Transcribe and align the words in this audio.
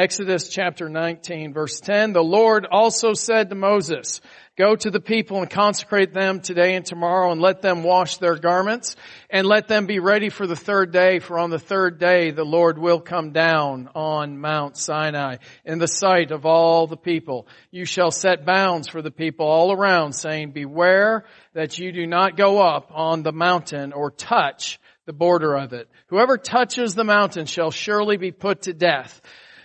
Exodus 0.00 0.48
chapter 0.48 0.88
19 0.88 1.52
verse 1.52 1.78
10, 1.78 2.14
the 2.14 2.22
Lord 2.22 2.64
also 2.64 3.12
said 3.12 3.50
to 3.50 3.54
Moses, 3.54 4.22
Go 4.56 4.74
to 4.74 4.90
the 4.90 4.98
people 4.98 5.42
and 5.42 5.50
consecrate 5.50 6.14
them 6.14 6.40
today 6.40 6.74
and 6.74 6.86
tomorrow 6.86 7.30
and 7.32 7.38
let 7.38 7.60
them 7.60 7.82
wash 7.82 8.16
their 8.16 8.36
garments 8.36 8.96
and 9.28 9.46
let 9.46 9.68
them 9.68 9.84
be 9.84 9.98
ready 9.98 10.30
for 10.30 10.46
the 10.46 10.56
third 10.56 10.90
day. 10.90 11.18
For 11.18 11.38
on 11.38 11.50
the 11.50 11.58
third 11.58 11.98
day 11.98 12.30
the 12.30 12.46
Lord 12.46 12.78
will 12.78 12.98
come 12.98 13.32
down 13.32 13.90
on 13.94 14.40
Mount 14.40 14.78
Sinai 14.78 15.36
in 15.66 15.78
the 15.78 15.86
sight 15.86 16.30
of 16.30 16.46
all 16.46 16.86
the 16.86 16.96
people. 16.96 17.46
You 17.70 17.84
shall 17.84 18.10
set 18.10 18.46
bounds 18.46 18.88
for 18.88 19.02
the 19.02 19.10
people 19.10 19.44
all 19.44 19.70
around 19.70 20.14
saying, 20.14 20.52
beware 20.52 21.26
that 21.52 21.78
you 21.78 21.92
do 21.92 22.06
not 22.06 22.38
go 22.38 22.58
up 22.58 22.90
on 22.90 23.22
the 23.22 23.32
mountain 23.32 23.92
or 23.92 24.10
touch 24.10 24.80
the 25.04 25.12
border 25.12 25.54
of 25.58 25.74
it. 25.74 25.90
Whoever 26.06 26.38
touches 26.38 26.94
the 26.94 27.04
mountain 27.04 27.44
shall 27.44 27.70
surely 27.70 28.16
be 28.16 28.32
put 28.32 28.62
to 28.62 28.72
death. 28.72 29.20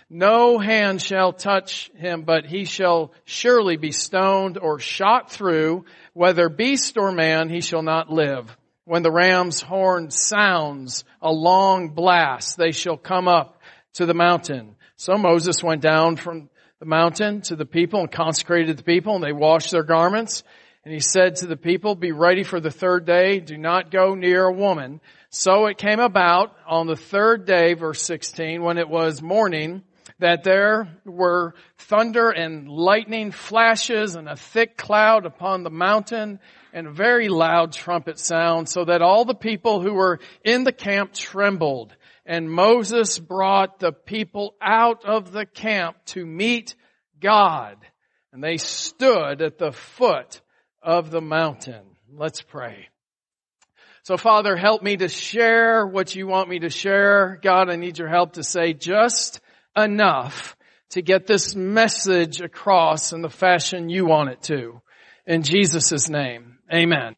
No 0.08 0.58
hand 0.58 1.02
shall 1.02 1.32
touch 1.32 1.90
him, 1.96 2.22
but 2.22 2.46
he 2.46 2.64
shall 2.64 3.12
surely 3.24 3.76
be 3.76 3.90
stoned 3.90 4.56
or 4.56 4.78
shot 4.78 5.32
through. 5.32 5.84
Whether 6.12 6.48
beast 6.48 6.96
or 6.96 7.10
man, 7.10 7.48
he 7.48 7.60
shall 7.60 7.82
not 7.82 8.08
live. 8.08 8.56
When 8.84 9.02
the 9.02 9.10
ram's 9.10 9.60
horn 9.60 10.10
sounds 10.10 11.04
a 11.20 11.32
long 11.32 11.88
blast, 11.88 12.56
they 12.56 12.70
shall 12.70 12.96
come 12.96 13.26
up 13.26 13.60
to 13.94 14.06
the 14.06 14.14
mountain. 14.14 14.76
So 14.94 15.18
Moses 15.18 15.60
went 15.60 15.82
down 15.82 16.16
from 16.16 16.50
the 16.78 16.86
mountain 16.86 17.40
to 17.42 17.56
the 17.56 17.66
people 17.66 18.00
and 18.00 18.10
consecrated 18.10 18.76
the 18.76 18.84
people 18.84 19.16
and 19.16 19.24
they 19.24 19.32
washed 19.32 19.72
their 19.72 19.82
garments. 19.82 20.44
And 20.84 20.94
he 20.94 21.00
said 21.00 21.36
to 21.36 21.48
the 21.48 21.56
people, 21.56 21.96
be 21.96 22.12
ready 22.12 22.44
for 22.44 22.60
the 22.60 22.70
third 22.70 23.06
day. 23.06 23.40
Do 23.40 23.58
not 23.58 23.90
go 23.90 24.14
near 24.14 24.44
a 24.44 24.52
woman. 24.52 25.00
So 25.30 25.66
it 25.66 25.78
came 25.78 25.98
about 25.98 26.54
on 26.64 26.86
the 26.86 26.94
third 26.94 27.44
day, 27.44 27.74
verse 27.74 28.02
16, 28.02 28.62
when 28.62 28.78
it 28.78 28.88
was 28.88 29.20
morning, 29.20 29.82
that 30.18 30.44
there 30.44 30.88
were 31.04 31.54
thunder 31.76 32.30
and 32.30 32.68
lightning 32.68 33.30
flashes 33.30 34.16
and 34.16 34.28
a 34.28 34.36
thick 34.36 34.76
cloud 34.76 35.26
upon 35.26 35.62
the 35.62 35.70
mountain 35.70 36.40
and 36.72 36.86
a 36.86 36.92
very 36.92 37.28
loud 37.28 37.72
trumpet 37.72 38.18
sound 38.18 38.68
so 38.68 38.84
that 38.84 39.02
all 39.02 39.24
the 39.24 39.34
people 39.34 39.80
who 39.82 39.92
were 39.92 40.20
in 40.44 40.64
the 40.64 40.72
camp 40.72 41.12
trembled. 41.12 41.94
And 42.24 42.50
Moses 42.50 43.18
brought 43.18 43.78
the 43.78 43.92
people 43.92 44.54
out 44.60 45.04
of 45.04 45.32
the 45.32 45.46
camp 45.46 45.96
to 46.06 46.24
meet 46.24 46.74
God. 47.20 47.76
And 48.32 48.42
they 48.42 48.56
stood 48.56 49.42
at 49.42 49.58
the 49.58 49.72
foot 49.72 50.40
of 50.82 51.10
the 51.10 51.20
mountain. 51.20 51.82
Let's 52.12 52.40
pray. 52.40 52.88
So 54.02 54.16
Father, 54.16 54.56
help 54.56 54.82
me 54.82 54.96
to 54.98 55.08
share 55.08 55.86
what 55.86 56.14
you 56.14 56.26
want 56.26 56.48
me 56.48 56.60
to 56.60 56.70
share. 56.70 57.38
God, 57.42 57.68
I 57.68 57.76
need 57.76 57.98
your 57.98 58.08
help 58.08 58.34
to 58.34 58.44
say 58.44 58.72
just 58.72 59.40
enough 59.76 60.56
to 60.90 61.02
get 61.02 61.26
this 61.26 61.54
message 61.54 62.40
across 62.40 63.12
in 63.12 63.22
the 63.22 63.30
fashion 63.30 63.88
you 63.88 64.06
want 64.06 64.30
it 64.30 64.42
to. 64.42 64.80
In 65.26 65.42
Jesus' 65.42 66.08
name, 66.08 66.58
amen. 66.72 67.16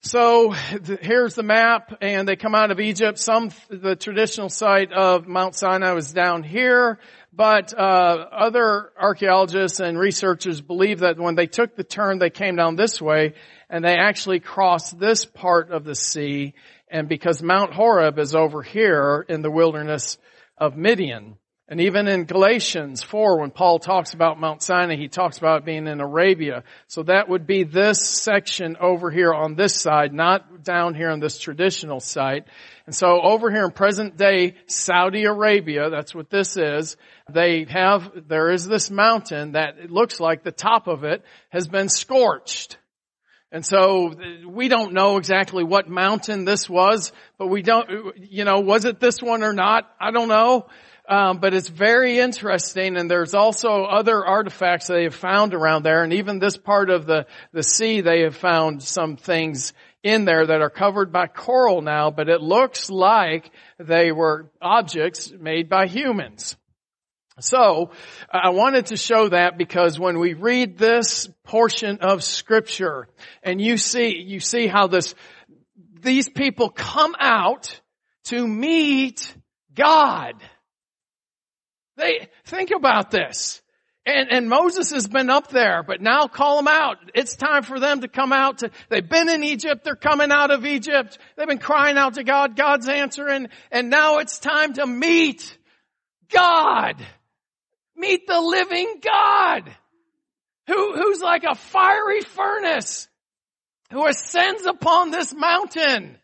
So 0.00 0.52
here's 0.52 1.34
the 1.34 1.42
map 1.42 1.98
and 2.00 2.26
they 2.26 2.36
come 2.36 2.54
out 2.54 2.70
of 2.70 2.78
Egypt. 2.78 3.18
Some, 3.18 3.50
the 3.68 3.96
traditional 3.96 4.48
site 4.48 4.92
of 4.92 5.26
Mount 5.26 5.54
Sinai 5.54 5.92
was 5.92 6.12
down 6.12 6.44
here, 6.44 7.00
but 7.32 7.74
uh, 7.76 8.26
other 8.32 8.92
archaeologists 8.98 9.80
and 9.80 9.98
researchers 9.98 10.60
believe 10.60 11.00
that 11.00 11.18
when 11.18 11.34
they 11.34 11.46
took 11.46 11.74
the 11.74 11.84
turn, 11.84 12.18
they 12.18 12.30
came 12.30 12.54
down 12.54 12.76
this 12.76 13.02
way 13.02 13.34
and 13.68 13.84
they 13.84 13.96
actually 13.96 14.38
crossed 14.38 14.98
this 14.98 15.24
part 15.24 15.72
of 15.72 15.84
the 15.84 15.96
sea. 15.96 16.54
And 16.88 17.08
because 17.08 17.42
Mount 17.42 17.74
Horeb 17.74 18.18
is 18.18 18.36
over 18.36 18.62
here 18.62 19.26
in 19.28 19.42
the 19.42 19.50
wilderness 19.50 20.16
of 20.56 20.76
Midian, 20.76 21.37
and 21.70 21.82
even 21.82 22.08
in 22.08 22.24
Galatians 22.24 23.02
4, 23.02 23.40
when 23.40 23.50
Paul 23.50 23.78
talks 23.78 24.14
about 24.14 24.40
Mount 24.40 24.62
Sinai, 24.62 24.96
he 24.96 25.08
talks 25.08 25.36
about 25.36 25.66
being 25.66 25.86
in 25.86 26.00
Arabia. 26.00 26.64
So 26.86 27.02
that 27.02 27.28
would 27.28 27.46
be 27.46 27.64
this 27.64 28.00
section 28.00 28.78
over 28.80 29.10
here 29.10 29.34
on 29.34 29.54
this 29.54 29.78
side, 29.78 30.14
not 30.14 30.62
down 30.64 30.94
here 30.94 31.10
on 31.10 31.20
this 31.20 31.38
traditional 31.38 32.00
site. 32.00 32.46
And 32.86 32.94
so 32.94 33.20
over 33.20 33.50
here 33.50 33.66
in 33.66 33.72
present 33.72 34.16
day 34.16 34.54
Saudi 34.66 35.24
Arabia, 35.24 35.90
that's 35.90 36.14
what 36.14 36.30
this 36.30 36.56
is, 36.56 36.96
they 37.30 37.66
have, 37.68 38.12
there 38.28 38.50
is 38.50 38.66
this 38.66 38.90
mountain 38.90 39.52
that 39.52 39.76
it 39.76 39.90
looks 39.90 40.20
like 40.20 40.42
the 40.42 40.52
top 40.52 40.86
of 40.86 41.04
it 41.04 41.22
has 41.50 41.68
been 41.68 41.90
scorched. 41.90 42.78
And 43.52 43.64
so 43.64 44.14
we 44.46 44.68
don't 44.68 44.94
know 44.94 45.18
exactly 45.18 45.64
what 45.64 45.86
mountain 45.86 46.46
this 46.46 46.68
was, 46.68 47.12
but 47.36 47.48
we 47.48 47.60
don't, 47.60 48.16
you 48.16 48.44
know, 48.44 48.60
was 48.60 48.86
it 48.86 49.00
this 49.00 49.20
one 49.20 49.42
or 49.42 49.52
not? 49.52 49.90
I 50.00 50.10
don't 50.10 50.28
know. 50.28 50.68
Um, 51.08 51.38
but 51.38 51.54
it's 51.54 51.70
very 51.70 52.18
interesting, 52.18 52.98
and 52.98 53.10
there's 53.10 53.32
also 53.32 53.84
other 53.84 54.26
artifacts 54.26 54.88
they 54.88 55.04
have 55.04 55.14
found 55.14 55.54
around 55.54 55.82
there, 55.82 56.02
and 56.02 56.12
even 56.12 56.38
this 56.38 56.58
part 56.58 56.90
of 56.90 57.06
the 57.06 57.26
the 57.52 57.62
sea, 57.62 58.02
they 58.02 58.20
have 58.22 58.36
found 58.36 58.82
some 58.82 59.16
things 59.16 59.72
in 60.02 60.26
there 60.26 60.46
that 60.46 60.60
are 60.60 60.68
covered 60.68 61.10
by 61.10 61.26
coral 61.26 61.80
now, 61.80 62.10
but 62.10 62.28
it 62.28 62.42
looks 62.42 62.90
like 62.90 63.50
they 63.78 64.12
were 64.12 64.50
objects 64.60 65.32
made 65.32 65.70
by 65.70 65.86
humans. 65.86 66.56
So, 67.40 67.92
I 68.30 68.50
wanted 68.50 68.86
to 68.86 68.96
show 68.96 69.28
that 69.28 69.56
because 69.56 69.98
when 69.98 70.18
we 70.18 70.34
read 70.34 70.76
this 70.76 71.28
portion 71.44 71.98
of 72.00 72.24
scripture 72.24 73.08
and 73.42 73.60
you 73.60 73.76
see, 73.76 74.18
you 74.20 74.40
see 74.40 74.66
how 74.66 74.88
this, 74.88 75.14
these 76.00 76.28
people 76.28 76.68
come 76.68 77.14
out 77.18 77.80
to 78.24 78.46
meet 78.46 79.34
God. 79.72 80.34
They, 81.98 82.28
think 82.44 82.70
about 82.70 83.10
this. 83.10 83.60
And, 84.06 84.32
and 84.32 84.48
Moses 84.48 84.92
has 84.92 85.06
been 85.06 85.28
up 85.28 85.48
there, 85.50 85.82
but 85.82 86.00
now 86.00 86.28
call 86.28 86.56
them 86.56 86.68
out. 86.68 86.96
It's 87.14 87.36
time 87.36 87.62
for 87.62 87.78
them 87.78 88.00
to 88.00 88.08
come 88.08 88.32
out 88.32 88.58
to, 88.58 88.70
they've 88.88 89.06
been 89.06 89.28
in 89.28 89.44
Egypt, 89.44 89.84
they're 89.84 89.96
coming 89.96 90.32
out 90.32 90.50
of 90.50 90.64
Egypt, 90.64 91.18
they've 91.36 91.46
been 91.46 91.58
crying 91.58 91.98
out 91.98 92.14
to 92.14 92.24
God, 92.24 92.56
God's 92.56 92.88
answering, 92.88 93.48
and 93.70 93.90
now 93.90 94.18
it's 94.18 94.38
time 94.38 94.72
to 94.74 94.86
meet 94.86 95.58
God. 96.32 97.04
Meet 97.96 98.26
the 98.26 98.40
living 98.40 99.00
God. 99.02 99.70
Who, 100.68 100.94
who's 100.94 101.20
like 101.20 101.44
a 101.44 101.54
fiery 101.54 102.22
furnace, 102.22 103.08
who 103.90 104.06
ascends 104.06 104.64
upon 104.64 105.10
this 105.10 105.34
mountain. 105.34 106.16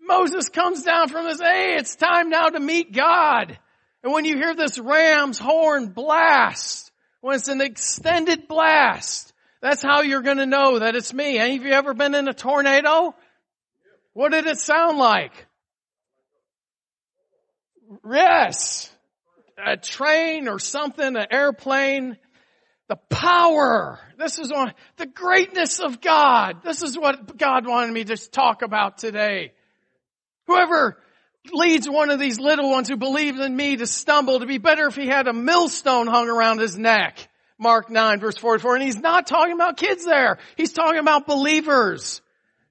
Moses 0.00 0.48
comes 0.48 0.82
down 0.82 1.08
from 1.08 1.26
this, 1.26 1.40
hey, 1.40 1.76
it's 1.76 1.94
time 1.94 2.30
now 2.30 2.48
to 2.48 2.58
meet 2.58 2.92
God. 2.92 3.58
And 4.02 4.12
when 4.12 4.24
you 4.24 4.36
hear 4.36 4.54
this 4.54 4.78
ram's 4.78 5.38
horn 5.38 5.88
blast, 5.88 6.90
when 7.20 7.36
it's 7.36 7.48
an 7.48 7.60
extended 7.60 8.48
blast, 8.48 9.32
that's 9.60 9.82
how 9.82 10.02
you're 10.02 10.22
going 10.22 10.38
to 10.38 10.46
know 10.46 10.78
that 10.78 10.96
it's 10.96 11.12
me. 11.12 11.38
Of 11.38 11.62
you 11.62 11.72
ever 11.72 11.92
been 11.92 12.14
in 12.14 12.28
a 12.28 12.32
tornado? 12.32 13.14
What 14.14 14.32
did 14.32 14.46
it 14.46 14.58
sound 14.58 14.98
like? 14.98 15.32
Yes. 18.10 18.90
A 19.62 19.76
train 19.76 20.48
or 20.48 20.58
something, 20.58 21.16
an 21.16 21.26
airplane. 21.30 22.16
The 22.88 22.96
power. 22.96 24.00
This 24.18 24.38
is 24.38 24.50
one, 24.50 24.72
the 24.96 25.06
greatness 25.06 25.78
of 25.78 26.00
God. 26.00 26.62
This 26.64 26.82
is 26.82 26.98
what 26.98 27.36
God 27.36 27.64
wanted 27.66 27.92
me 27.92 28.02
to 28.04 28.16
talk 28.16 28.62
about 28.62 28.98
today. 28.98 29.52
Whoever 30.48 30.98
leads 31.52 31.88
one 31.88 32.10
of 32.10 32.18
these 32.18 32.38
little 32.38 32.70
ones 32.70 32.88
who 32.88 32.96
believes 32.96 33.40
in 33.40 33.54
me 33.54 33.76
to 33.76 33.86
stumble 33.86 34.40
to 34.40 34.46
be 34.46 34.58
better 34.58 34.86
if 34.86 34.96
he 34.96 35.06
had 35.06 35.26
a 35.26 35.32
millstone 35.32 36.06
hung 36.06 36.28
around 36.28 36.60
his 36.60 36.76
neck. 36.76 37.28
Mark 37.58 37.90
9 37.90 38.20
verse 38.20 38.36
44. 38.38 38.76
And 38.76 38.84
he's 38.84 38.98
not 38.98 39.26
talking 39.26 39.54
about 39.54 39.76
kids 39.76 40.04
there. 40.04 40.38
He's 40.56 40.72
talking 40.72 40.98
about 40.98 41.26
believers. 41.26 42.20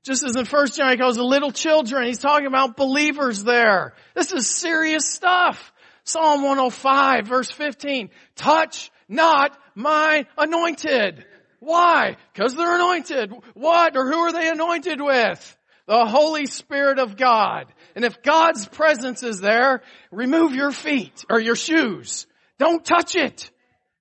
Just 0.04 0.24
as 0.24 0.36
in 0.36 0.46
First 0.46 0.78
John 0.78 0.92
he 0.92 0.98
the 0.98 1.24
little 1.24 1.52
children, 1.52 2.08
he's 2.08 2.20
talking 2.20 2.48
about 2.48 2.78
believers 2.78 3.44
there. 3.44 3.94
This 4.16 4.32
is 4.32 4.50
serious 4.50 5.08
stuff. 5.10 5.74
Psalm 6.04 6.42
105 6.42 7.28
verse 7.28 7.52
15. 7.52 8.10
Touch 8.36 8.92
not 9.08 9.58
my 9.76 10.26
anointed. 10.38 11.26
Why? 11.60 12.16
Because 12.34 12.56
they're 12.56 12.76
anointed. 12.76 13.34
What 13.54 13.98
or 13.98 14.10
who 14.10 14.18
are 14.20 14.32
they 14.32 14.50
anointed 14.50 15.02
with? 15.02 15.58
The 15.90 16.06
Holy 16.06 16.46
Spirit 16.46 17.00
of 17.00 17.18
God. 17.18 17.66
And 17.96 18.06
if 18.06 18.22
God's 18.22 18.68
presence 18.68 19.24
is 19.24 19.40
there, 19.40 19.82
remove 20.12 20.54
your 20.54 20.70
feet 20.70 21.26
or 21.28 21.40
your 21.40 21.56
shoes. 21.56 22.28
Don't 22.60 22.86
touch 22.86 23.16
it. 23.16 23.50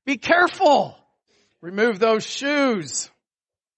Be 0.04 0.18
careful. 0.18 0.98
Remove 1.62 1.98
those 1.98 2.26
shoes. 2.26 3.10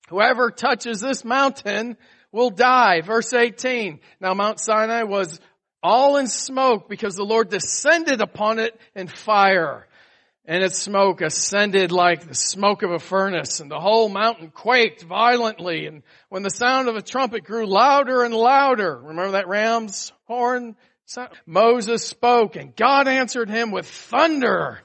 Whoever 0.09 0.51
touches 0.51 1.01
this 1.01 1.25
mountain 1.25 1.97
will 2.33 2.51
die. 2.51 3.01
Verse 3.01 3.33
18. 3.33 4.01
Now 4.21 4.35
Mount 4.35 4.59
Sinai 4.59 5.05
was 5.05 5.39
all 5.81 6.17
in 6.17 6.27
smoke 6.27 6.89
because 6.89 7.15
the 7.15 7.23
Lord 7.23 7.49
descended 7.49 8.21
upon 8.21 8.59
it 8.59 8.77
in 8.97 9.07
fire 9.07 9.87
and 10.51 10.65
its 10.65 10.83
smoke 10.83 11.21
ascended 11.21 11.93
like 11.93 12.27
the 12.27 12.35
smoke 12.35 12.83
of 12.83 12.91
a 12.91 12.99
furnace, 12.99 13.61
and 13.61 13.71
the 13.71 13.79
whole 13.79 14.09
mountain 14.09 14.51
quaked 14.51 15.01
violently. 15.01 15.87
And 15.87 16.03
when 16.29 16.43
the 16.43 16.51
sound 16.51 16.89
of 16.89 16.97
a 16.97 17.03
trumpet 17.03 17.45
grew 17.45 17.67
louder 17.67 18.25
and 18.25 18.35
louder, 18.35 19.01
remember 19.01 19.33
that 19.33 19.47
ram's 19.47 20.13
horn? 20.25 20.75
Moses 21.47 22.05
spoke, 22.05 22.57
and 22.57 22.75
God 22.75 23.07
answered 23.07 23.49
him 23.49 23.71
with 23.71 23.89
thunder 23.89 24.81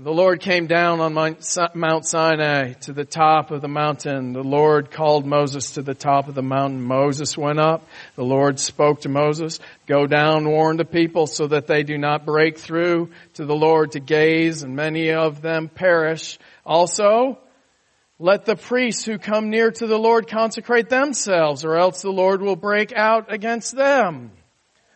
The 0.00 0.12
Lord 0.12 0.38
came 0.40 0.68
down 0.68 1.00
on 1.00 1.12
Mount 1.12 2.06
Sinai 2.06 2.74
to 2.82 2.92
the 2.92 3.04
top 3.04 3.50
of 3.50 3.60
the 3.62 3.66
mountain. 3.66 4.32
The 4.32 4.44
Lord 4.44 4.92
called 4.92 5.26
Moses 5.26 5.72
to 5.72 5.82
the 5.82 5.92
top 5.92 6.28
of 6.28 6.36
the 6.36 6.42
mountain. 6.42 6.80
Moses 6.80 7.36
went 7.36 7.58
up. 7.58 7.84
The 8.14 8.22
Lord 8.22 8.60
spoke 8.60 9.00
to 9.00 9.08
Moses, 9.08 9.58
go 9.88 10.06
down, 10.06 10.48
warn 10.48 10.76
the 10.76 10.84
people 10.84 11.26
so 11.26 11.48
that 11.48 11.66
they 11.66 11.82
do 11.82 11.98
not 11.98 12.24
break 12.24 12.58
through 12.58 13.10
to 13.34 13.44
the 13.44 13.56
Lord 13.56 13.90
to 13.92 14.00
gaze 14.00 14.62
and 14.62 14.76
many 14.76 15.10
of 15.10 15.42
them 15.42 15.68
perish. 15.68 16.38
Also, 16.64 17.40
let 18.20 18.44
the 18.44 18.54
priests 18.54 19.04
who 19.04 19.18
come 19.18 19.50
near 19.50 19.72
to 19.72 19.88
the 19.88 19.98
Lord 19.98 20.28
consecrate 20.28 20.88
themselves 20.88 21.64
or 21.64 21.74
else 21.74 22.02
the 22.02 22.10
Lord 22.12 22.40
will 22.40 22.54
break 22.54 22.92
out 22.92 23.32
against 23.32 23.74
them. 23.74 24.30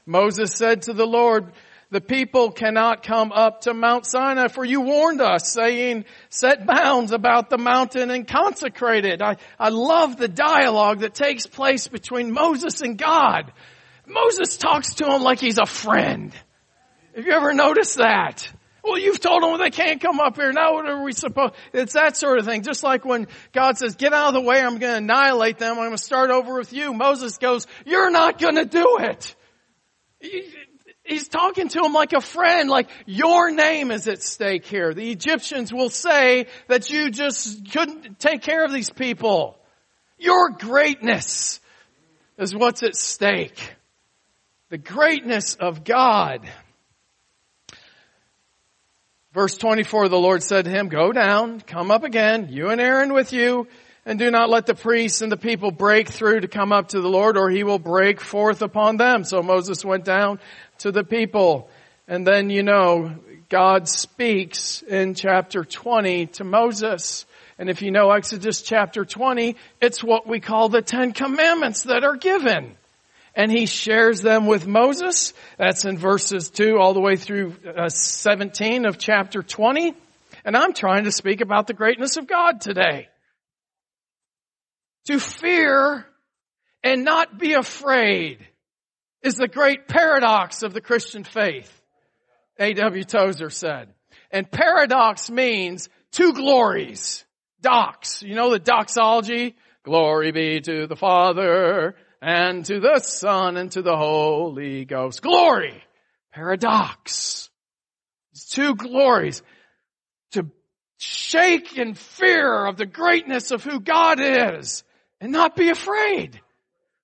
Moses 0.07 0.55
said 0.55 0.83
to 0.83 0.93
the 0.93 1.07
Lord, 1.07 1.53
the 1.93 2.01
people 2.01 2.51
cannot 2.51 3.03
come 3.03 3.33
up 3.33 3.61
to 3.61 3.75
Mount 3.75 4.07
Sinai 4.07 4.49
for 4.49 4.65
you 4.65 4.81
warned 4.81 5.21
us 5.21 5.53
saying, 5.53 6.07
set 6.31 6.67
bounds 6.67 7.13
about 7.13 7.51
the 7.51 7.59
mountain 7.59 8.11
and 8.11 8.27
consecrate 8.27 9.05
it. 9.05 9.21
I, 9.21 9.37
I 9.61 9.69
love 9.69 10.17
the 10.17 10.27
dialogue 10.27 11.01
that 11.01 11.13
takes 11.13 11.47
place 11.47 11.89
between 11.89 12.33
Moses 12.33 12.81
and 12.81 12.97
God. 12.97 13.53
Moses 14.07 14.57
talks 14.57 14.95
to 14.95 15.07
him 15.07 15.23
like 15.23 15.39
he's 15.39 15.59
a 15.59 15.67
friend. 15.67 16.33
Have 17.15 17.27
you 17.27 17.33
ever 17.33 17.53
noticed 17.53 17.99
that? 17.99 18.51
Well, 18.83 18.99
you've 18.99 19.21
told 19.21 19.43
them 19.43 19.59
they 19.59 19.69
can't 19.69 20.01
come 20.01 20.19
up 20.19 20.37
here. 20.37 20.51
Now 20.51 20.73
what 20.73 20.89
are 20.89 21.05
we 21.05 21.13
supposed? 21.13 21.53
It's 21.75 21.93
that 21.93 22.17
sort 22.17 22.39
of 22.39 22.47
thing. 22.47 22.63
Just 22.63 22.83
like 22.83 23.05
when 23.05 23.29
God 23.53 23.77
says, 23.77 23.97
get 23.97 24.15
out 24.15 24.29
of 24.29 24.35
the 24.35 24.41
way, 24.41 24.63
I'm 24.63 24.79
going 24.79 24.93
to 24.93 24.97
annihilate 24.97 25.59
them. 25.59 25.73
I'm 25.73 25.85
going 25.85 25.91
to 25.91 25.99
start 25.99 26.31
over 26.31 26.55
with 26.55 26.73
you. 26.73 26.95
Moses 26.95 27.37
goes, 27.37 27.67
you're 27.85 28.11
not 28.11 28.39
going 28.39 28.57
to 28.57 28.65
do 28.65 28.97
it. 29.01 29.37
He's 31.13 31.29
talking 31.29 31.69
to 31.69 31.85
him 31.85 31.93
like 31.93 32.15
a 32.15 32.23
friend, 32.23 32.71
like 32.71 32.89
your 33.05 33.51
name 33.51 33.91
is 33.91 34.09
at 34.09 34.23
stake 34.23 34.65
here. 34.65 34.95
The 34.95 35.11
Egyptians 35.11 35.71
will 35.71 35.91
say 35.91 36.47
that 36.69 36.89
you 36.89 37.11
just 37.11 37.71
couldn't 37.71 38.19
take 38.19 38.41
care 38.41 38.65
of 38.65 38.73
these 38.73 38.89
people. 38.89 39.59
Your 40.19 40.51
greatness 40.51 41.61
is 42.39 42.55
what's 42.55 42.83
at 42.83 42.97
stake. 42.97 43.75
The 44.71 44.79
greatness 44.79 45.55
of 45.57 45.85
God. 45.85 46.49
Verse 49.35 49.59
24, 49.59 50.09
the 50.09 50.17
Lord 50.17 50.43
said 50.43 50.65
to 50.65 50.71
him, 50.71 50.89
go 50.89 51.13
down, 51.13 51.61
come 51.61 51.91
up 51.91 52.05
again, 52.05 52.49
you 52.51 52.71
and 52.71 52.81
Aaron 52.81 53.13
with 53.13 53.35
you, 53.35 53.67
and 54.05 54.19
do 54.19 54.31
not 54.31 54.51
let 54.51 54.67
the 54.67 54.75
priests 54.75 55.23
and 55.23 55.31
the 55.31 55.37
people 55.37 55.71
break 55.71 56.09
through 56.09 56.41
to 56.41 56.49
come 56.49 56.73
up 56.73 56.89
to 56.89 57.01
the 57.01 57.09
Lord 57.09 57.37
or 57.37 57.49
he 57.51 57.65
will 57.65 57.79
break 57.79 58.21
forth 58.21 58.61
upon 58.61 58.97
them. 58.97 59.25
So 59.25 59.43
Moses 59.43 59.85
went 59.85 60.05
down 60.05 60.41
to 60.83 60.93
the 60.93 61.05
people. 61.05 61.69
And 62.07 62.27
then, 62.27 62.51
you 62.51 62.63
know, 62.63 63.15
God 63.49 63.89
speaks 63.89 64.83
in 64.83 65.15
chapter 65.15 65.65
20 65.65 66.27
to 66.27 66.45
Moses. 66.45 67.25
And 67.59 67.71
if 67.71 67.83
you 67.83 67.91
know 67.91 68.11
Exodus 68.11 68.63
chapter 68.63 69.05
20, 69.05 69.57
it's 69.81 70.03
what 70.03 70.27
we 70.27 70.41
call 70.41 70.69
the 70.69 70.83
Ten 70.83 71.13
Commandments 71.13 71.85
that 71.85 72.05
are 72.05 72.17
given. 72.17 72.77
And 73.35 73.51
he 73.51 73.67
shares 73.67 74.21
them 74.21 74.47
with 74.47 74.67
Moses. 74.67 75.33
That's 75.57 75.85
in 75.85 75.97
verses 75.97 76.51
2 76.51 76.77
all 76.79 76.93
the 76.93 77.01
way 77.01 77.17
through 77.17 77.55
uh, 77.65 77.89
17 77.89 78.85
of 78.85 78.99
chapter 78.99 79.43
20. 79.43 79.95
And 80.45 80.57
I'm 80.57 80.73
trying 80.73 81.05
to 81.05 81.13
speak 81.13 81.41
about 81.41 81.67
the 81.67 81.75
greatness 81.75 82.17
of 82.17 82.27
God 82.27 82.61
today 82.61 83.09
to 85.07 85.19
fear 85.19 86.05
and 86.83 87.05
not 87.05 87.39
be 87.39 87.55
afraid 87.55 88.39
is 89.23 89.37
the 89.37 89.49
great 89.49 89.89
paradox 89.89 90.63
of 90.63 90.75
the 90.75 90.81
Christian 90.81 91.25
faith. 91.25 91.81
A.W. 92.59 93.05
Tozer 93.05 93.51
said. 93.51 93.89
And 94.31 94.51
paradox 94.51 95.31
means 95.31 95.89
two 96.11 96.33
glories. 96.33 97.25
Dox. 97.61 98.23
You 98.23 98.35
know 98.35 98.51
the 98.51 98.59
doxology? 98.59 99.57
Glory 99.85 100.33
be 100.33 100.61
to 100.61 100.87
the 100.87 100.97
Father 100.97 101.95
and 102.21 102.65
to 102.67 102.81
the 102.81 102.99
Son 102.99 103.57
and 103.57 103.71
to 103.73 103.83
the 103.83 103.97
Holy 103.97 104.85
Ghost. 104.85 105.23
Glory. 105.23 105.83
Paradox. 106.33 107.51
It's 108.33 108.49
two 108.49 108.75
glories. 108.75 109.43
To 110.33 110.47
shake 110.99 111.77
in 111.77 111.95
fear 111.95 112.67
of 112.67 112.77
the 112.77 112.87
greatness 112.87 113.51
of 113.51 113.65
who 113.65 113.81
God 113.81 114.19
is 114.21 114.85
and 115.21 115.33
not 115.33 115.57
be 115.57 115.69
afraid. 115.71 116.41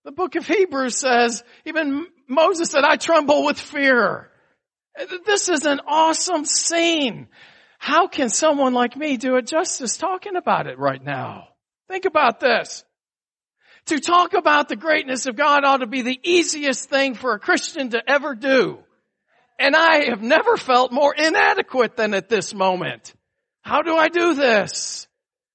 The 0.09 0.13
book 0.13 0.37
of 0.37 0.47
Hebrews 0.47 0.97
says, 0.97 1.45
even 1.67 2.07
Moses 2.27 2.71
said, 2.71 2.83
I 2.83 2.97
tremble 2.97 3.45
with 3.45 3.61
fear. 3.61 4.31
This 5.27 5.51
is 5.51 5.67
an 5.67 5.83
awesome 5.87 6.47
scene. 6.47 7.29
How 7.79 8.09
can 8.09 8.31
someone 8.31 8.73
like 8.73 8.97
me 8.97 9.19
do 9.19 9.37
it 9.37 9.47
justice 9.47 9.99
talking 9.99 10.37
about 10.37 10.67
it 10.67 10.79
right 10.79 11.05
now? 11.05 11.49
Think 11.89 12.07
about 12.07 12.41
this. 12.41 12.87
To 13.89 14.01
talk 14.01 14.33
about 14.33 14.71
the 14.71 14.77
greatness 14.77 15.27
of 15.27 15.37
God 15.37 15.67
ought 15.67 15.81
to 15.81 15.87
be 15.87 16.01
the 16.01 16.19
easiest 16.23 16.89
thing 16.89 17.15
for 17.15 17.35
a 17.35 17.39
Christian 17.39 17.91
to 17.91 18.01
ever 18.11 18.35
do. 18.35 18.79
And 19.59 19.77
I 19.77 20.07
have 20.09 20.23
never 20.23 20.57
felt 20.57 20.91
more 20.91 21.15
inadequate 21.15 21.99
than 21.99 22.15
at 22.15 22.31
this 22.31 22.55
moment. 22.55 23.13
How 23.61 23.83
do 23.83 23.95
I 23.95 24.09
do 24.09 24.33
this? 24.33 25.07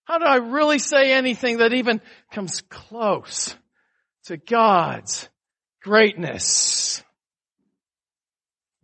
How 0.04 0.20
do 0.20 0.26
I 0.26 0.36
really 0.36 0.78
say 0.78 1.12
anything 1.12 1.58
that 1.58 1.74
even 1.74 2.02
comes 2.30 2.62
close 2.70 3.56
to 4.26 4.38
God's 4.38 5.30
greatness? 5.82 7.04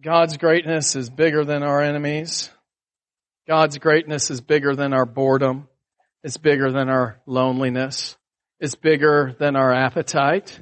God's 0.01 0.37
greatness 0.37 0.95
is 0.95 1.09
bigger 1.09 1.43
than 1.43 1.63
our 1.63 1.81
enemies. 1.81 2.49
God's 3.47 3.77
greatness 3.77 4.31
is 4.31 4.41
bigger 4.41 4.75
than 4.75 4.93
our 4.93 5.05
boredom. 5.05 5.67
It's 6.23 6.37
bigger 6.37 6.71
than 6.71 6.89
our 6.89 7.19
loneliness. 7.25 8.17
It's 8.59 8.75
bigger 8.75 9.35
than 9.39 9.55
our 9.55 9.73
appetite. 9.73 10.59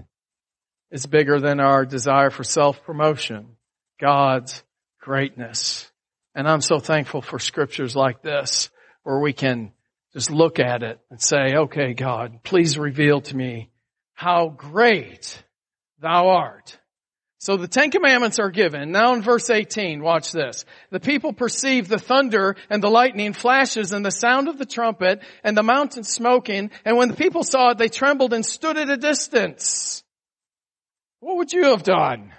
It's 0.91 1.05
bigger 1.05 1.39
than 1.39 1.59
our 1.59 1.85
desire 1.85 2.29
for 2.29 2.43
self-promotion. 2.43 3.57
God's 3.99 4.63
greatness. 5.01 5.91
And 6.33 6.47
I'm 6.47 6.61
so 6.61 6.79
thankful 6.79 7.21
for 7.21 7.39
scriptures 7.39 7.95
like 7.95 8.21
this 8.21 8.69
where 9.03 9.19
we 9.19 9.33
can 9.33 9.71
just 10.13 10.31
look 10.31 10.59
at 10.59 10.83
it 10.83 10.99
and 11.09 11.21
say, 11.21 11.55
okay, 11.55 11.93
God, 11.93 12.43
please 12.43 12.77
reveal 12.77 13.21
to 13.21 13.35
me 13.35 13.69
how 14.17 14.49
great 14.49 15.43
thou 16.01 16.29
art. 16.29 16.79
So 17.37 17.55
the 17.55 17.67
Ten 17.67 17.91
Commandments 17.91 18.39
are 18.39 18.49
given. 18.49 18.91
Now 18.91 19.13
in 19.13 19.21
verse 19.21 19.51
18, 19.51 20.01
watch 20.01 20.31
this. 20.31 20.65
The 20.89 20.99
people 20.99 21.33
perceived 21.33 21.87
the 21.87 21.99
thunder 21.99 22.55
and 22.71 22.81
the 22.81 22.89
lightning 22.89 23.33
flashes 23.33 23.93
and 23.93 24.03
the 24.03 24.09
sound 24.09 24.47
of 24.47 24.57
the 24.57 24.65
trumpet 24.65 25.21
and 25.43 25.55
the 25.55 25.61
mountain 25.61 26.03
smoking. 26.03 26.71
And 26.83 26.97
when 26.97 27.09
the 27.09 27.15
people 27.15 27.43
saw 27.43 27.69
it, 27.69 27.77
they 27.77 27.89
trembled 27.89 28.33
and 28.33 28.43
stood 28.43 28.75
at 28.75 28.89
a 28.89 28.97
distance. 28.97 30.03
What 31.19 31.37
would 31.37 31.53
you 31.53 31.65
have 31.65 31.83
done? 31.83 32.33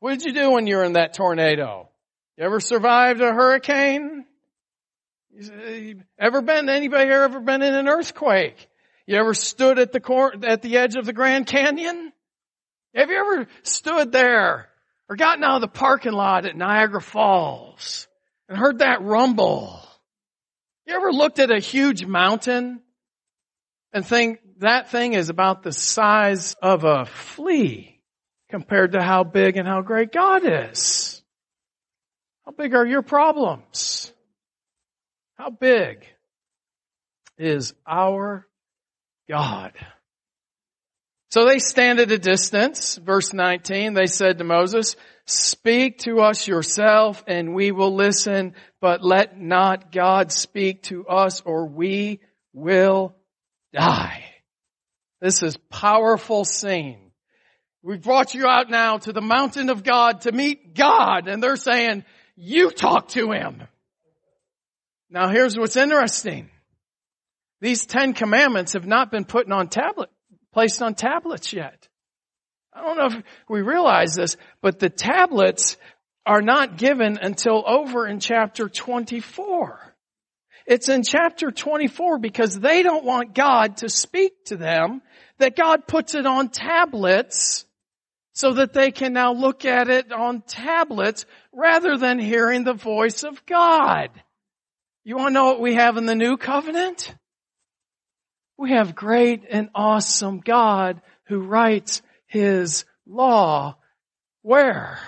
What 0.00 0.18
did 0.18 0.24
you 0.24 0.32
do 0.32 0.52
when 0.52 0.66
you 0.66 0.76
were 0.76 0.84
in 0.84 0.94
that 0.94 1.12
tornado? 1.12 1.90
You 2.38 2.44
ever 2.44 2.58
survived 2.58 3.20
a 3.20 3.34
hurricane? 3.34 4.24
Ever 6.18 6.40
been, 6.40 6.70
anybody 6.70 7.04
here 7.04 7.22
ever 7.22 7.40
been 7.40 7.60
in 7.60 7.74
an 7.74 7.86
earthquake? 7.86 8.66
You 9.06 9.16
ever 9.16 9.34
stood 9.34 9.78
at 9.78 9.92
the 9.92 10.00
cor- 10.00 10.34
at 10.44 10.62
the 10.62 10.78
edge 10.78 10.96
of 10.96 11.06
the 11.06 11.12
Grand 11.12 11.46
Canyon? 11.46 12.12
Have 12.94 13.10
you 13.10 13.16
ever 13.16 13.46
stood 13.62 14.10
there 14.10 14.68
or 15.08 15.16
gotten 15.16 15.44
out 15.44 15.56
of 15.56 15.60
the 15.60 15.68
parking 15.68 16.12
lot 16.12 16.44
at 16.46 16.56
Niagara 16.56 17.00
Falls 17.00 18.08
and 18.48 18.58
heard 18.58 18.80
that 18.80 19.02
rumble? 19.02 19.80
You 20.86 20.94
ever 20.96 21.12
looked 21.12 21.38
at 21.38 21.50
a 21.50 21.58
huge 21.58 22.04
mountain 22.04 22.80
and 23.92 24.04
think 24.04 24.40
that 24.58 24.90
thing 24.90 25.12
is 25.12 25.28
about 25.28 25.62
the 25.62 25.72
size 25.72 26.56
of 26.60 26.84
a 26.84 27.04
flea 27.04 28.00
compared 28.48 28.92
to 28.92 29.02
how 29.02 29.22
big 29.22 29.56
and 29.56 29.68
how 29.68 29.82
great 29.82 30.10
God 30.10 30.42
is? 30.44 31.22
How 32.44 32.52
big 32.52 32.74
are 32.74 32.86
your 32.86 33.02
problems? 33.02 34.12
How 35.36 35.50
big 35.50 36.06
is 37.36 37.74
our 37.86 38.46
God? 39.28 39.72
So 41.30 41.44
they 41.44 41.58
stand 41.58 42.00
at 42.00 42.10
a 42.10 42.18
distance. 42.18 42.96
Verse 42.96 43.32
19, 43.32 43.94
they 43.94 44.06
said 44.06 44.38
to 44.38 44.44
Moses, 44.44 44.96
speak 45.26 45.98
to 45.98 46.20
us 46.20 46.46
yourself 46.46 47.24
and 47.26 47.54
we 47.54 47.72
will 47.72 47.94
listen, 47.94 48.54
but 48.80 49.04
let 49.04 49.38
not 49.38 49.92
God 49.92 50.32
speak 50.32 50.84
to 50.84 51.06
us 51.06 51.42
or 51.42 51.66
we 51.66 52.20
will 52.52 53.14
die. 53.74 54.24
This 55.20 55.42
is 55.42 55.56
powerful 55.70 56.44
scene. 56.44 57.10
We 57.82 57.98
brought 57.98 58.34
you 58.34 58.46
out 58.46 58.70
now 58.70 58.98
to 58.98 59.12
the 59.12 59.20
mountain 59.20 59.68
of 59.68 59.82
God 59.82 60.22
to 60.22 60.32
meet 60.32 60.74
God 60.74 61.28
and 61.28 61.42
they're 61.42 61.56
saying, 61.56 62.04
you 62.36 62.70
talk 62.70 63.08
to 63.08 63.32
him. 63.32 63.62
Now 65.10 65.28
here's 65.28 65.58
what's 65.58 65.76
interesting. 65.76 66.50
These 67.60 67.86
Ten 67.86 68.12
Commandments 68.12 68.74
have 68.74 68.86
not 68.86 69.10
been 69.10 69.24
put 69.24 69.50
on 69.50 69.68
tablet, 69.68 70.10
placed 70.52 70.82
on 70.82 70.94
tablets 70.94 71.52
yet. 71.52 71.88
I 72.72 72.82
don't 72.82 72.98
know 72.98 73.18
if 73.18 73.24
we 73.48 73.62
realize 73.62 74.14
this, 74.14 74.36
but 74.60 74.78
the 74.78 74.90
tablets 74.90 75.76
are 76.26 76.42
not 76.42 76.76
given 76.76 77.18
until 77.20 77.64
over 77.66 78.06
in 78.06 78.20
chapter 78.20 78.68
24. 78.68 79.94
It's 80.66 80.88
in 80.88 81.02
chapter 81.02 81.50
24 81.50 82.18
because 82.18 82.58
they 82.58 82.82
don't 82.82 83.04
want 83.04 83.34
God 83.34 83.78
to 83.78 83.88
speak 83.88 84.44
to 84.46 84.56
them, 84.56 85.00
that 85.38 85.56
God 85.56 85.86
puts 85.86 86.14
it 86.14 86.26
on 86.26 86.48
tablets 86.48 87.64
so 88.32 88.54
that 88.54 88.74
they 88.74 88.90
can 88.90 89.12
now 89.12 89.32
look 89.32 89.64
at 89.64 89.88
it 89.88 90.12
on 90.12 90.42
tablets 90.42 91.24
rather 91.52 91.96
than 91.96 92.18
hearing 92.18 92.64
the 92.64 92.74
voice 92.74 93.22
of 93.22 93.46
God. 93.46 94.10
You 95.04 95.16
want 95.16 95.28
to 95.30 95.34
know 95.34 95.46
what 95.46 95.60
we 95.60 95.74
have 95.74 95.96
in 95.96 96.04
the 96.04 96.16
new 96.16 96.36
covenant? 96.36 97.14
We 98.58 98.70
have 98.70 98.94
great 98.94 99.44
and 99.48 99.68
awesome 99.74 100.40
God 100.40 101.02
who 101.26 101.40
writes 101.40 102.02
his 102.26 102.84
law. 103.06 103.76
Where? 104.42 104.98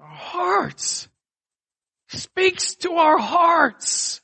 Our 0.00 0.08
hearts. 0.08 1.08
Speaks 2.08 2.76
to 2.76 2.92
our 2.92 3.18
hearts. 3.18 4.20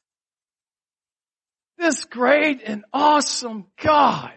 This 1.79 2.05
great 2.05 2.63
and 2.65 2.85
awesome 2.93 3.67
God. 3.83 4.33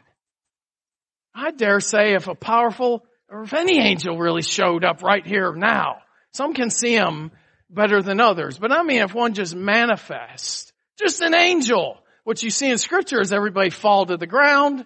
I 1.36 1.52
dare 1.52 1.80
say 1.80 2.14
if 2.14 2.28
a 2.28 2.36
powerful, 2.36 3.04
or 3.30 3.44
if 3.44 3.54
any 3.54 3.80
angel 3.80 4.18
really 4.18 4.44
showed 4.44 4.84
up 4.84 5.04
right 5.04 5.26
here 5.26 5.54
now, 5.54 5.98
some 6.32 6.54
can 6.54 6.70
see 6.70 6.94
him 6.94 7.32
better 7.70 8.02
than 8.02 8.20
others. 8.20 8.58
But 8.58 8.72
I 8.72 8.84
mean, 8.84 9.02
if 9.02 9.14
one 9.14 9.34
just 9.34 9.56
manifests, 9.56 10.72
just 10.98 11.22
an 11.22 11.36
angel, 11.36 11.98
what 12.24 12.42
you 12.42 12.50
see 12.50 12.70
in 12.70 12.78
scripture 12.78 13.22
is 13.22 13.34
everybody 13.34 13.70
fall 13.70 14.06
to 14.06 14.18
the 14.18 14.28
ground. 14.28 14.86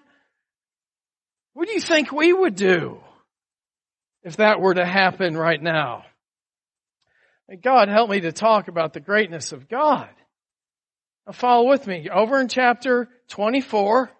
What 1.54 1.68
do 1.68 1.74
you 1.74 1.80
think 1.80 2.12
we 2.12 2.32
would 2.32 2.54
do 2.54 2.98
if 4.22 4.36
that 4.36 4.60
were 4.60 4.74
to 4.74 4.84
happen 4.84 5.36
right 5.36 5.62
now? 5.62 6.04
May 7.48 7.56
God 7.56 7.88
help 7.88 8.10
me 8.10 8.20
to 8.20 8.32
talk 8.32 8.68
about 8.68 8.92
the 8.92 9.00
greatness 9.00 9.52
of 9.52 9.68
God. 9.68 10.10
Now 11.26 11.32
follow 11.32 11.68
with 11.68 11.86
me. 11.86 12.08
Over 12.12 12.40
in 12.40 12.48
chapter 12.48 13.08
24, 13.28 14.10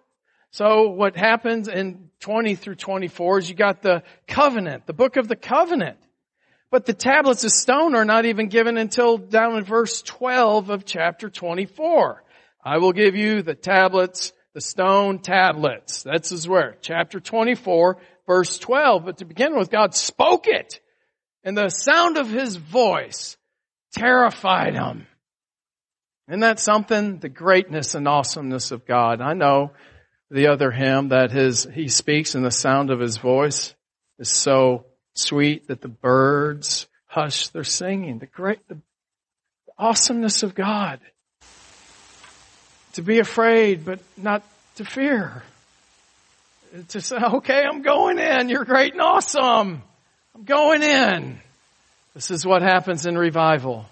so 0.51 0.89
what 0.89 1.15
happens 1.15 1.67
in 1.67 2.09
20 2.21 2.55
through 2.55 2.75
24 2.75 3.39
is 3.39 3.49
you 3.49 3.55
got 3.55 3.81
the 3.81 4.03
covenant, 4.27 4.87
the 4.87 4.93
book 4.93 5.15
of 5.17 5.27
the 5.27 5.35
covenant. 5.35 5.97
But 6.71 6.85
the 6.85 6.93
tablets 6.93 7.43
of 7.43 7.51
stone 7.51 7.95
are 7.95 8.05
not 8.05 8.25
even 8.25 8.47
given 8.47 8.77
until 8.77 9.17
down 9.17 9.57
in 9.57 9.63
verse 9.63 10.01
12 10.03 10.69
of 10.69 10.85
chapter 10.85 11.29
24. 11.29 12.23
I 12.63 12.77
will 12.77 12.93
give 12.93 13.15
you 13.15 13.41
the 13.41 13.55
tablets, 13.55 14.33
the 14.53 14.61
stone 14.61 15.19
tablets. 15.19 16.03
That's 16.03 16.29
his 16.29 16.47
word. 16.47 16.77
Chapter 16.81 17.19
24, 17.19 17.97
verse 18.27 18.59
12. 18.59 19.05
But 19.05 19.17
to 19.19 19.25
begin 19.25 19.55
with, 19.57 19.69
God 19.69 19.95
spoke 19.95 20.47
it. 20.47 20.79
And 21.43 21.57
the 21.57 21.69
sound 21.69 22.17
of 22.17 22.29
his 22.29 22.57
voice 22.57 23.37
terrified 23.93 24.75
him. 24.75 25.07
Isn't 26.27 26.41
that 26.41 26.59
something? 26.59 27.19
The 27.19 27.29
greatness 27.29 27.95
and 27.95 28.07
awesomeness 28.07 28.71
of 28.71 28.85
God. 28.85 29.21
I 29.21 29.33
know 29.33 29.71
the 30.29 30.47
other 30.47 30.69
hymn 30.69 31.09
that 31.09 31.31
his, 31.31 31.67
he 31.73 31.87
speaks 31.87 32.35
and 32.35 32.45
the 32.45 32.51
sound 32.51 32.91
of 32.91 32.99
his 32.99 33.17
voice 33.17 33.73
is 34.19 34.29
so 34.29 34.85
sweet 35.15 35.67
that 35.69 35.81
the 35.81 35.87
birds 35.87 36.87
hush 37.05 37.47
their 37.47 37.63
singing. 37.63 38.19
The 38.19 38.27
great, 38.27 38.67
the 38.67 38.79
awesomeness 39.77 40.43
of 40.43 40.53
God. 40.53 40.99
To 42.93 43.01
be 43.01 43.19
afraid, 43.19 43.85
but 43.85 43.99
not 44.17 44.43
to 44.75 44.85
fear. 44.85 45.43
To 46.89 47.01
say, 47.01 47.17
okay, 47.17 47.63
I'm 47.63 47.81
going 47.81 48.19
in. 48.19 48.49
You're 48.49 48.65
great 48.65 48.93
and 48.93 49.01
awesome. 49.01 49.81
I'm 50.35 50.43
going 50.43 50.83
in. 50.83 51.39
This 52.13 52.31
is 52.31 52.45
what 52.45 52.61
happens 52.61 53.05
in 53.05 53.17
revival. 53.17 53.85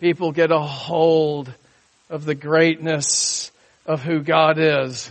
People 0.00 0.32
get 0.32 0.50
a 0.50 0.60
hold 0.60 1.52
of 2.10 2.24
the 2.24 2.34
greatness 2.34 3.50
of 3.86 4.02
who 4.02 4.20
God 4.20 4.58
is. 4.58 5.10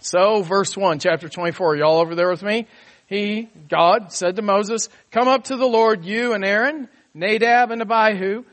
So, 0.00 0.42
verse 0.42 0.76
1, 0.76 0.98
chapter 0.98 1.28
24, 1.28 1.76
y'all 1.76 2.00
over 2.00 2.14
there 2.14 2.30
with 2.30 2.42
me? 2.42 2.66
he, 3.10 3.48
God, 3.68 4.12
said 4.12 4.36
to 4.36 4.42
Moses, 4.42 4.88
come 5.10 5.26
up 5.26 5.44
to 5.44 5.56
the 5.56 5.66
Lord, 5.66 6.04
you 6.04 6.32
and 6.32 6.44
Aaron, 6.44 6.88
Nadab 7.12 7.72
and 7.72 7.82
Abihu, 7.82 8.44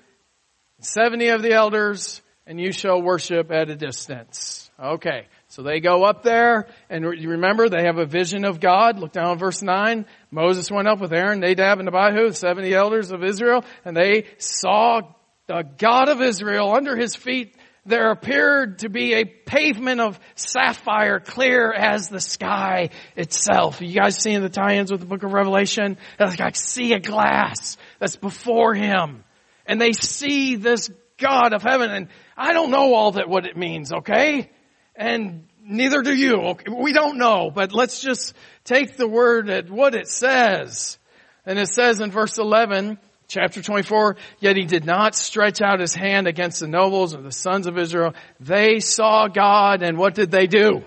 70 0.81 1.27
of 1.27 1.43
the 1.43 1.53
elders, 1.53 2.23
and 2.47 2.59
you 2.59 2.71
shall 2.71 3.01
worship 3.01 3.51
at 3.51 3.69
a 3.69 3.75
distance. 3.75 4.71
Okay. 4.79 5.27
So 5.49 5.63
they 5.63 5.79
go 5.79 6.03
up 6.03 6.23
there, 6.23 6.67
and 6.89 7.03
you 7.03 7.31
remember 7.31 7.69
they 7.69 7.85
have 7.85 7.97
a 7.97 8.05
vision 8.05 8.45
of 8.45 8.59
God. 8.59 8.99
Look 8.99 9.11
down 9.11 9.37
verse 9.37 9.61
9. 9.61 10.05
Moses 10.31 10.71
went 10.71 10.87
up 10.87 10.99
with 10.99 11.13
Aaron, 11.13 11.39
Nadab, 11.39 11.79
and 11.79 11.87
Abihu, 11.87 12.31
70 12.31 12.73
elders 12.73 13.11
of 13.11 13.23
Israel, 13.23 13.63
and 13.85 13.95
they 13.95 14.25
saw 14.37 15.01
the 15.47 15.63
God 15.77 16.09
of 16.09 16.21
Israel 16.21 16.73
under 16.73 16.95
his 16.95 17.15
feet 17.15 17.55
there 17.87 18.11
appeared 18.11 18.79
to 18.79 18.89
be 18.89 19.13
a 19.13 19.23
pavement 19.23 20.01
of 20.01 20.19
sapphire 20.35 21.21
clear 21.21 21.71
as 21.71 22.09
the 22.09 22.19
sky 22.19 22.89
itself. 23.15 23.81
You 23.81 23.97
guys 23.97 24.17
seeing 24.17 24.41
the 24.41 24.49
tie-ins 24.49 24.91
with 24.91 24.99
the 24.99 25.05
book 25.05 25.23
of 25.23 25.31
Revelation? 25.31 25.97
Like 26.19 26.57
see 26.57 26.91
a 26.91 26.99
glass 26.99 27.77
that's 27.97 28.17
before 28.17 28.73
him. 28.73 29.23
And 29.65 29.79
they 29.79 29.93
see 29.93 30.57
this 30.57 30.89
God 31.17 31.53
of 31.53 31.63
heaven 31.63 31.91
and 31.91 32.07
I 32.35 32.53
don't 32.53 32.71
know 32.71 32.93
all 32.93 33.13
that 33.13 33.27
what 33.27 33.45
it 33.45 33.57
means, 33.57 33.91
okay? 33.91 34.51
And 34.95 35.47
neither 35.63 36.01
do 36.01 36.15
you. 36.15 36.35
Okay? 36.35 36.71
We 36.71 36.93
don't 36.93 37.17
know, 37.17 37.51
but 37.53 37.73
let's 37.73 37.99
just 37.99 38.33
take 38.63 38.97
the 38.97 39.07
word 39.07 39.49
at 39.49 39.69
what 39.69 39.95
it 39.95 40.07
says. 40.07 40.97
And 41.45 41.57
it 41.57 41.69
says 41.69 41.99
in 41.99 42.11
verse 42.11 42.37
11, 42.37 42.97
Chapter 43.29 43.61
24, 43.61 44.15
yet 44.39 44.55
he 44.55 44.63
did 44.63 44.85
not 44.85 45.13
stretch 45.13 45.61
out 45.61 45.81
his 45.81 45.93
hand 45.93 46.27
against 46.27 46.61
the 46.61 46.67
nobles 46.67 47.13
or 47.13 47.21
the 47.21 47.31
sons 47.31 47.67
of 47.67 47.77
Israel. 47.77 48.13
They 48.39 48.79
saw 48.79 49.27
God 49.27 49.83
and 49.83 49.97
what 49.97 50.15
did 50.15 50.31
they 50.31 50.47
do? 50.47 50.81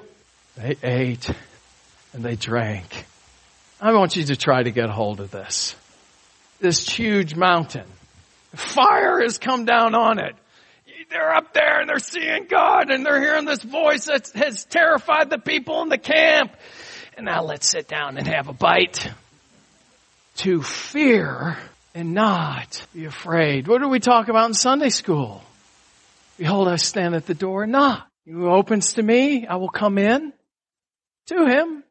They 0.56 0.74
ate 0.82 1.30
and 2.14 2.24
they 2.24 2.36
drank. 2.36 3.04
I 3.78 3.92
want 3.92 4.16
you 4.16 4.24
to 4.24 4.36
try 4.36 4.62
to 4.62 4.70
get 4.70 4.88
hold 4.88 5.20
of 5.20 5.30
this. 5.30 5.76
This 6.60 6.88
huge 6.88 7.34
mountain. 7.34 7.86
Fire 8.54 9.20
has 9.20 9.38
come 9.38 9.64
down 9.64 9.94
on 9.94 10.18
it. 10.18 10.34
They're 11.10 11.34
up 11.34 11.54
there 11.54 11.80
and 11.80 11.88
they're 11.88 11.98
seeing 11.98 12.46
God 12.46 12.90
and 12.90 13.04
they're 13.04 13.20
hearing 13.20 13.44
this 13.44 13.62
voice 13.62 14.04
that 14.06 14.30
has 14.34 14.64
terrified 14.64 15.28
the 15.30 15.38
people 15.38 15.82
in 15.82 15.88
the 15.88 15.98
camp. 15.98 16.54
And 17.16 17.26
now 17.26 17.42
let's 17.42 17.68
sit 17.68 17.88
down 17.88 18.16
and 18.16 18.26
have 18.28 18.48
a 18.48 18.52
bite. 18.52 19.10
To 20.36 20.62
fear 20.62 21.58
and 21.94 22.14
not 22.14 22.86
be 22.94 23.04
afraid. 23.04 23.66
What 23.66 23.82
do 23.82 23.88
we 23.88 23.98
talk 23.98 24.28
about 24.28 24.48
in 24.48 24.54
Sunday 24.54 24.90
school? 24.90 25.42
Behold, 26.38 26.68
I 26.68 26.76
stand 26.76 27.14
at 27.14 27.26
the 27.26 27.34
door 27.34 27.64
and 27.64 27.72
knock. 27.72 28.06
Who 28.26 28.48
opens 28.48 28.94
to 28.94 29.02
me, 29.02 29.46
I 29.46 29.56
will 29.56 29.68
come 29.68 29.98
in 29.98 30.32
to 31.26 31.46
him 31.46 31.82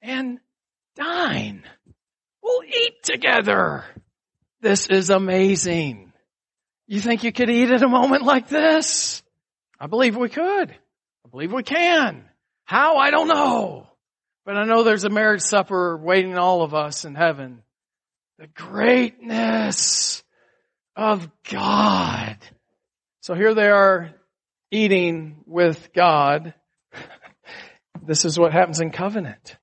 and 0.00 0.38
dine. 0.94 1.64
We'll 2.42 2.62
eat 2.64 3.02
together. 3.02 3.84
This 4.60 4.86
is 4.88 5.10
amazing. 5.10 6.12
You 6.86 7.00
think 7.00 7.22
you 7.22 7.32
could 7.32 7.50
eat 7.50 7.70
at 7.70 7.82
a 7.82 7.88
moment 7.88 8.22
like 8.22 8.48
this? 8.48 9.22
I 9.78 9.86
believe 9.86 10.16
we 10.16 10.28
could. 10.28 10.70
I 10.70 11.28
believe 11.30 11.52
we 11.52 11.62
can. 11.62 12.24
How? 12.64 12.96
I 12.96 13.10
don't 13.10 13.28
know. 13.28 13.86
But 14.44 14.56
I 14.56 14.64
know 14.64 14.82
there's 14.82 15.04
a 15.04 15.10
marriage 15.10 15.42
supper 15.42 15.96
waiting 15.96 16.36
all 16.36 16.62
of 16.62 16.74
us 16.74 17.04
in 17.04 17.14
heaven 17.14 17.62
the 18.38 18.46
greatness 18.46 20.22
of 20.94 21.28
God. 21.50 22.36
So 23.20 23.34
here 23.34 23.52
they 23.52 23.68
are 23.68 24.14
eating 24.70 25.42
with 25.44 25.92
God. 25.92 26.54
this 28.06 28.24
is 28.24 28.38
what 28.38 28.52
happens 28.52 28.80
in 28.80 28.90
covenant. 28.90 29.56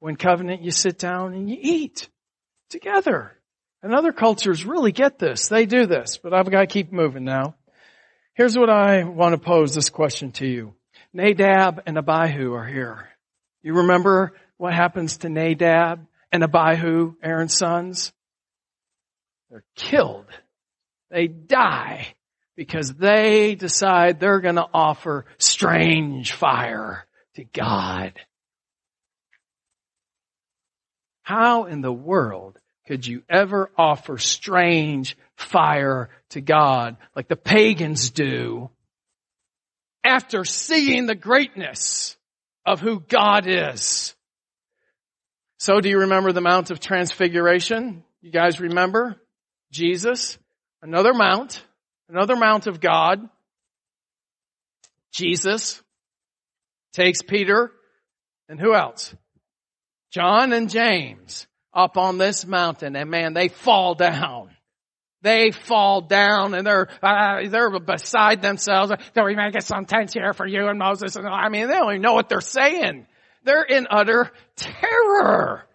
When 0.00 0.16
covenant, 0.16 0.62
you 0.62 0.70
sit 0.70 0.98
down 0.98 1.34
and 1.34 1.48
you 1.48 1.56
eat 1.60 2.08
together. 2.68 3.32
And 3.82 3.94
other 3.94 4.12
cultures 4.12 4.64
really 4.64 4.92
get 4.92 5.18
this. 5.18 5.48
They 5.48 5.66
do 5.66 5.86
this, 5.86 6.18
but 6.18 6.34
I've 6.34 6.50
got 6.50 6.60
to 6.60 6.66
keep 6.66 6.92
moving 6.92 7.24
now. 7.24 7.54
Here's 8.34 8.56
what 8.56 8.70
I 8.70 9.04
want 9.04 9.34
to 9.34 9.40
pose 9.40 9.74
this 9.74 9.88
question 9.88 10.32
to 10.32 10.46
you. 10.46 10.74
Nadab 11.12 11.82
and 11.86 11.98
Abihu 11.98 12.52
are 12.52 12.66
here. 12.66 13.08
You 13.62 13.74
remember 13.74 14.32
what 14.58 14.74
happens 14.74 15.18
to 15.18 15.28
Nadab 15.28 16.06
and 16.30 16.44
Abihu, 16.44 17.14
Aaron's 17.22 17.56
sons, 17.56 18.12
they're 19.50 19.64
killed. 19.74 20.26
They 21.10 21.26
die 21.26 22.06
because 22.56 22.94
they 22.94 23.56
decide 23.56 24.20
they're 24.20 24.40
going 24.40 24.56
to 24.56 24.68
offer 24.72 25.26
strange 25.38 26.32
fire 26.32 27.06
to 27.34 27.44
God. 27.44 28.12
How 31.22 31.64
in 31.64 31.80
the 31.80 31.92
world 31.92 32.59
could 32.90 33.06
you 33.06 33.22
ever 33.28 33.70
offer 33.78 34.18
strange 34.18 35.16
fire 35.36 36.10
to 36.30 36.40
God 36.40 36.96
like 37.14 37.28
the 37.28 37.36
pagans 37.36 38.10
do 38.10 38.68
after 40.02 40.44
seeing 40.44 41.06
the 41.06 41.14
greatness 41.14 42.16
of 42.66 42.80
who 42.80 42.98
God 42.98 43.46
is? 43.46 44.16
So 45.60 45.80
do 45.80 45.88
you 45.88 46.00
remember 46.00 46.32
the 46.32 46.40
Mount 46.40 46.72
of 46.72 46.80
Transfiguration? 46.80 48.02
You 48.22 48.32
guys 48.32 48.58
remember? 48.58 49.14
Jesus, 49.70 50.36
another 50.82 51.14
mount, 51.14 51.62
another 52.08 52.34
mount 52.34 52.66
of 52.66 52.80
God. 52.80 53.20
Jesus 55.12 55.80
takes 56.92 57.22
Peter 57.22 57.70
and 58.48 58.58
who 58.58 58.74
else? 58.74 59.14
John 60.10 60.52
and 60.52 60.68
James 60.68 61.46
up 61.72 61.96
on 61.96 62.18
this 62.18 62.46
mountain 62.46 62.96
and 62.96 63.10
man, 63.10 63.34
they 63.34 63.48
fall 63.48 63.94
down. 63.94 64.50
They 65.22 65.50
fall 65.50 66.00
down 66.00 66.54
and 66.54 66.66
they're, 66.66 66.88
uh, 67.02 67.46
they're 67.48 67.78
beside 67.78 68.40
themselves. 68.40 68.92
Do 69.14 69.24
we 69.24 69.36
make 69.36 69.54
it 69.54 69.64
some 69.64 69.84
tents 69.84 70.14
here 70.14 70.32
for 70.32 70.46
you 70.46 70.68
and 70.68 70.78
Moses? 70.78 71.16
And 71.16 71.26
I 71.26 71.48
mean, 71.50 71.68
they 71.68 71.74
don't 71.74 71.90
even 71.90 72.02
know 72.02 72.14
what 72.14 72.28
they're 72.28 72.40
saying. 72.40 73.06
They're 73.44 73.62
in 73.62 73.86
utter 73.90 74.32
terror. 74.56 75.66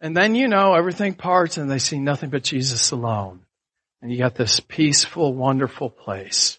And 0.00 0.16
then 0.16 0.34
you 0.34 0.48
know 0.48 0.74
everything 0.74 1.14
parts 1.14 1.58
and 1.58 1.70
they 1.70 1.78
see 1.78 1.98
nothing 1.98 2.30
but 2.30 2.42
Jesus 2.42 2.92
alone. 2.92 3.40
And 4.00 4.12
you 4.12 4.18
got 4.18 4.36
this 4.36 4.60
peaceful, 4.60 5.34
wonderful 5.34 5.90
place. 5.90 6.58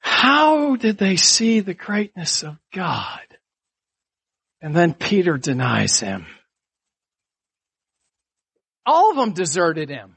How 0.00 0.76
did 0.76 0.98
they 0.98 1.16
see 1.16 1.60
the 1.60 1.74
greatness 1.74 2.42
of 2.42 2.58
God? 2.72 3.20
And 4.60 4.74
then 4.74 4.94
Peter 4.94 5.38
denies 5.38 6.00
him. 6.00 6.26
All 8.86 9.10
of 9.10 9.16
them 9.16 9.32
deserted 9.32 9.90
him. 9.90 10.16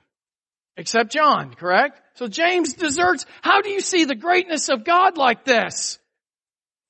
Except 0.78 1.12
John, 1.12 1.54
correct? 1.56 2.00
So 2.14 2.28
James 2.28 2.74
deserts. 2.74 3.26
How 3.42 3.62
do 3.62 3.70
you 3.70 3.82
see 3.82 4.06
the 4.06 4.16
greatness 4.16 4.70
of 4.70 4.86
God 4.86 5.18
like 5.18 5.44
this? 5.44 6.00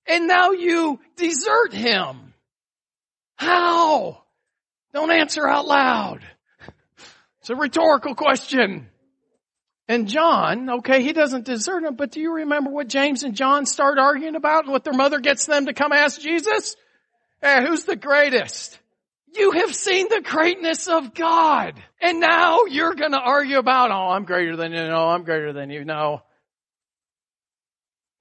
And 0.06 0.28
now 0.28 0.52
you 0.52 1.00
desert 1.16 1.74
him. 1.74 2.34
How? 3.36 4.24
Don't 4.94 5.12
answer 5.12 5.48
out 5.48 5.68
loud. 5.68 6.20
It's 7.40 7.50
a 7.50 7.56
rhetorical 7.56 8.16
question. 8.16 8.90
And 9.88 10.08
John, 10.08 10.70
okay, 10.70 11.02
he 11.02 11.14
doesn't 11.14 11.46
desert 11.46 11.84
him, 11.84 11.96
but 11.96 12.12
do 12.12 12.20
you 12.20 12.34
remember 12.34 12.70
what 12.70 12.88
James 12.88 13.24
and 13.24 13.36
John 13.36 13.66
start 13.66 13.98
arguing 13.98 14.36
about 14.36 14.66
and 14.66 14.72
what 14.72 14.84
their 14.84 14.94
mother 14.94 15.20
gets 15.20 15.46
them 15.46 15.66
to 15.66 15.74
come 15.74 15.92
ask 15.92 16.20
Jesus? 16.20 16.76
Hey, 17.42 17.66
who's 17.66 17.86
the 17.86 17.96
greatest? 17.96 18.79
You 19.36 19.52
have 19.52 19.76
seen 19.76 20.08
the 20.10 20.22
greatness 20.24 20.88
of 20.88 21.14
God. 21.14 21.82
And 22.02 22.20
now 22.20 22.66
you're 22.66 22.96
gonna 22.96 23.20
argue 23.20 23.58
about, 23.60 23.92
oh, 23.92 24.10
I'm 24.10 24.26
greater 24.26 24.56
than 24.56 24.72
you. 24.72 24.88
No, 24.88 25.10
I'm 25.10 25.24
greater 25.24 25.54
than 25.54 25.70
you. 25.70 25.86
No. 25.86 26.24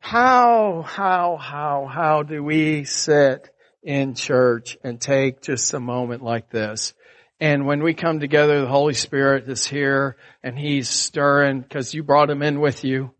How, 0.00 0.83
how, 0.83 1.37
how, 1.37 1.87
how 1.87 2.23
do 2.23 2.43
we 2.43 2.85
sit 2.85 3.50
in 3.83 4.15
church 4.15 4.77
and 4.83 5.00
take 5.00 5.43
just 5.43 5.73
a 5.75 5.81
moment 5.81 6.23
like 6.23 6.50
this. 6.50 6.95
And 7.41 7.67
when 7.67 7.83
we 7.83 7.95
come 7.95 8.21
together, 8.21 8.61
the 8.61 8.67
Holy 8.67 8.95
Spirit 8.95 9.49
is 9.49 9.67
here 9.67 10.17
and 10.43 10.59
He's 10.59 10.88
stirring 10.88 11.61
because 11.61 11.95
you 11.95 12.03
brought 12.03 12.31
Him 12.31 12.43
in 12.43 12.61
with 12.61 12.85
you. 12.85 13.12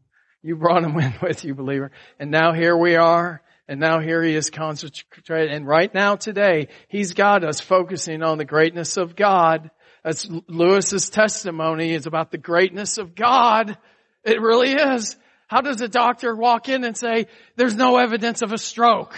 You 0.43 0.57
brought 0.57 0.85
Him 0.85 0.99
in 1.01 1.15
with 1.23 1.45
you, 1.45 1.55
believer. 1.55 1.91
And 2.19 2.31
now 2.31 2.53
here 2.53 2.77
we 2.77 2.97
are. 2.97 3.43
And 3.69 3.81
now 3.81 4.01
here 4.01 4.23
He 4.23 4.35
is 4.35 4.51
concentrated. 4.51 5.53
And 5.53 5.67
right 5.67 5.93
now 5.93 6.17
today, 6.17 6.69
He's 6.89 7.13
got 7.13 7.45
us 7.45 7.61
focusing 7.61 8.23
on 8.23 8.39
the 8.39 8.45
greatness 8.45 8.97
of 8.97 9.15
God. 9.15 9.71
That's 10.05 10.29
Lewis's 10.49 11.11
testimony 11.11 11.93
is 11.93 12.07
about 12.07 12.31
the 12.31 12.39
greatness 12.39 12.99
of 12.99 13.15
God. 13.15 13.77
It 14.25 14.41
really 14.41 14.73
is. 14.73 15.17
How 15.49 15.61
does 15.61 15.81
a 15.81 15.89
doctor 15.89 16.35
walk 16.35 16.69
in 16.69 16.85
and 16.85 16.97
say, 16.97 17.27
there's 17.57 17.75
no 17.75 17.97
evidence 17.97 18.43
of 18.43 18.53
a 18.53 18.59
stroke? 18.59 19.15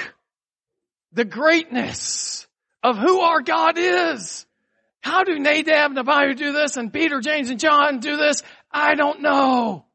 the 1.12 1.24
greatness 1.24 2.46
of 2.82 2.96
who 2.96 3.20
our 3.20 3.42
God 3.42 3.76
is. 3.76 4.46
How 5.00 5.24
do 5.24 5.38
Nadab 5.38 5.92
and 5.92 5.98
Abihu 5.98 6.34
do 6.34 6.52
this 6.52 6.76
and 6.76 6.92
Peter, 6.92 7.20
James, 7.20 7.50
and 7.50 7.58
John 7.58 8.00
do 8.00 8.16
this? 8.16 8.42
I 8.70 8.94
don't 8.94 9.22
know. 9.22 9.86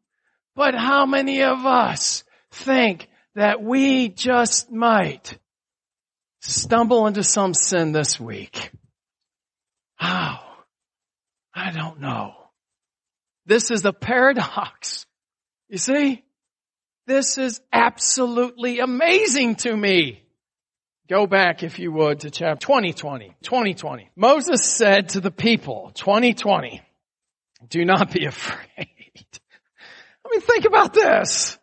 But 0.55 0.73
how 0.73 1.05
many 1.05 1.43
of 1.43 1.65
us 1.65 2.23
think 2.51 3.07
that 3.35 3.61
we 3.61 4.09
just 4.09 4.71
might 4.71 5.37
stumble 6.41 7.07
into 7.07 7.23
some 7.23 7.53
sin 7.53 7.91
this 7.91 8.19
week? 8.19 8.71
How? 9.95 10.41
I 11.53 11.71
don't 11.71 11.99
know. 11.99 12.33
This 13.45 13.71
is 13.71 13.85
a 13.85 13.93
paradox. 13.93 15.05
You 15.69 15.77
see? 15.77 16.23
This 17.07 17.37
is 17.37 17.61
absolutely 17.71 18.79
amazing 18.79 19.55
to 19.57 19.75
me. 19.75 20.23
Go 21.07 21.27
back, 21.27 21.61
if 21.61 21.77
you 21.77 21.91
would, 21.91 22.21
to 22.21 22.31
chapter 22.31 22.65
2020. 22.65 23.35
2020. 23.43 24.09
Moses 24.15 24.65
said 24.65 25.09
to 25.09 25.21
the 25.21 25.29
people, 25.29 25.91
2020, 25.93 26.81
do 27.69 27.85
not 27.85 28.11
be 28.11 28.25
afraid. 28.25 28.65
I 28.77 30.29
mean, 30.31 30.41
think 30.41 30.65
about 30.65 30.93
this. 30.93 31.59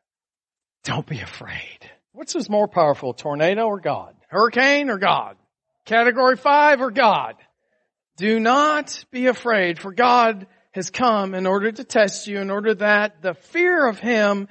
Don't 0.85 1.07
be 1.07 1.21
afraid. 1.21 1.79
What's 2.12 2.35
is 2.35 2.51
more 2.51 2.68
powerful, 2.68 3.14
tornado 3.14 3.66
or 3.66 3.81
God? 3.81 4.14
Hurricane 4.29 4.90
or 4.90 4.99
God? 4.99 5.37
Category 5.85 6.37
five 6.37 6.81
or 6.81 6.90
God? 6.90 7.37
Do 8.16 8.38
not 8.40 9.05
be 9.11 9.27
afraid, 9.27 9.79
for 9.79 9.92
God 9.92 10.47
has 10.73 10.90
come 10.90 11.35
in 11.35 11.47
order 11.47 11.71
to 11.71 11.85
test 11.85 12.27
you, 12.27 12.40
in 12.40 12.51
order 12.51 12.75
that 12.75 13.23
the 13.23 13.35
fear 13.35 13.87
of 13.87 13.99
Him 13.99 14.49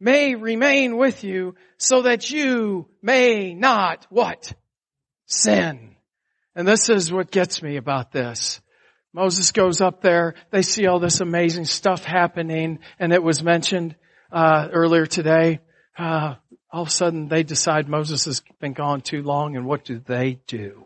may 0.00 0.34
remain 0.34 0.96
with 0.96 1.24
you 1.24 1.54
so 1.78 2.02
that 2.02 2.30
you 2.30 2.88
may 3.02 3.54
not 3.54 4.06
what? 4.10 4.52
Sin. 5.26 5.96
And 6.54 6.68
this 6.68 6.88
is 6.88 7.12
what 7.12 7.30
gets 7.30 7.62
me 7.62 7.76
about 7.76 8.12
this. 8.12 8.60
Moses 9.12 9.52
goes 9.52 9.80
up 9.80 10.02
there. 10.02 10.34
They 10.50 10.62
see 10.62 10.86
all 10.86 10.98
this 10.98 11.20
amazing 11.20 11.64
stuff 11.66 12.04
happening, 12.04 12.80
and 12.98 13.12
it 13.12 13.22
was 13.22 13.42
mentioned 13.42 13.96
uh, 14.34 14.68
earlier 14.72 15.06
today. 15.06 15.60
Uh, 15.96 16.34
all 16.70 16.82
of 16.82 16.88
a 16.88 16.90
sudden, 16.90 17.28
they 17.28 17.44
decide 17.44 17.88
Moses 17.88 18.26
has 18.26 18.42
been 18.60 18.72
gone 18.74 19.00
too 19.00 19.22
long, 19.22 19.56
and 19.56 19.64
what 19.64 19.84
do 19.84 19.98
they 20.04 20.40
do? 20.46 20.84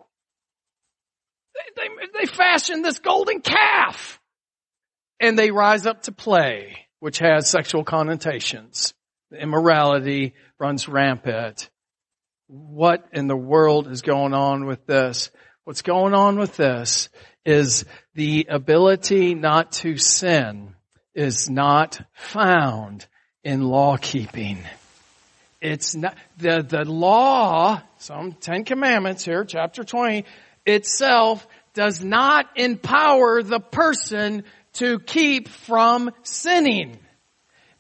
They, 1.55 1.83
they, 1.83 2.21
they 2.21 2.27
fashion 2.27 2.83
this 2.83 2.99
golden 3.01 3.41
calf, 3.41 4.21
and 5.19 5.37
they 5.37 5.51
rise 5.51 5.87
up 5.87 6.03
to 6.03 6.13
play, 6.13 6.87
which 7.01 7.19
has 7.19 7.49
sexual 7.49 7.85
connotations 7.85 8.95
immorality 9.37 10.35
runs 10.59 10.89
rampant. 10.89 11.69
What 12.47 13.07
in 13.13 13.27
the 13.27 13.37
world 13.37 13.89
is 13.89 14.03
going 14.03 14.33
on 14.33 14.67
with 14.67 14.87
this? 14.87 15.31
What's 15.65 15.83
going 15.83 16.15
on 16.15 16.39
with 16.39 16.57
this 16.57 17.11
is 17.45 17.85
the 18.15 18.47
ability 18.49 19.35
not 19.35 19.73
to 19.73 19.97
sin 19.97 20.75
is 21.15 21.51
not 21.51 22.01
found 22.15 23.07
in 23.49 23.63
law 23.63 23.97
keeping. 23.97 24.59
It's 25.59 25.95
not, 25.95 26.15
the, 26.37 26.63
the 26.69 26.85
law, 26.85 27.81
some 27.97 28.33
Ten 28.33 28.65
Commandments 28.65 29.25
here, 29.25 29.43
chapter 29.45 29.85
20, 29.85 30.27
itself 30.67 31.47
does 31.73 32.05
not 32.05 32.45
empower 32.57 33.43
the 33.43 33.59
person 33.59 34.45
to 34.75 34.99
keep 34.99 35.49
from 35.49 36.11
sinning. 36.25 36.99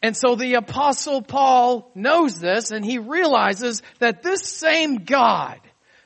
And 0.02 0.16
so 0.16 0.37
the 0.37 0.54
apostle 0.54 1.20
Paul 1.20 1.90
knows 1.94 2.40
this 2.40 2.70
and 2.70 2.83
he 2.83 2.96
realizes 2.96 3.83
that 3.98 4.22
this 4.22 4.44
same 4.44 5.04
God, 5.04 5.61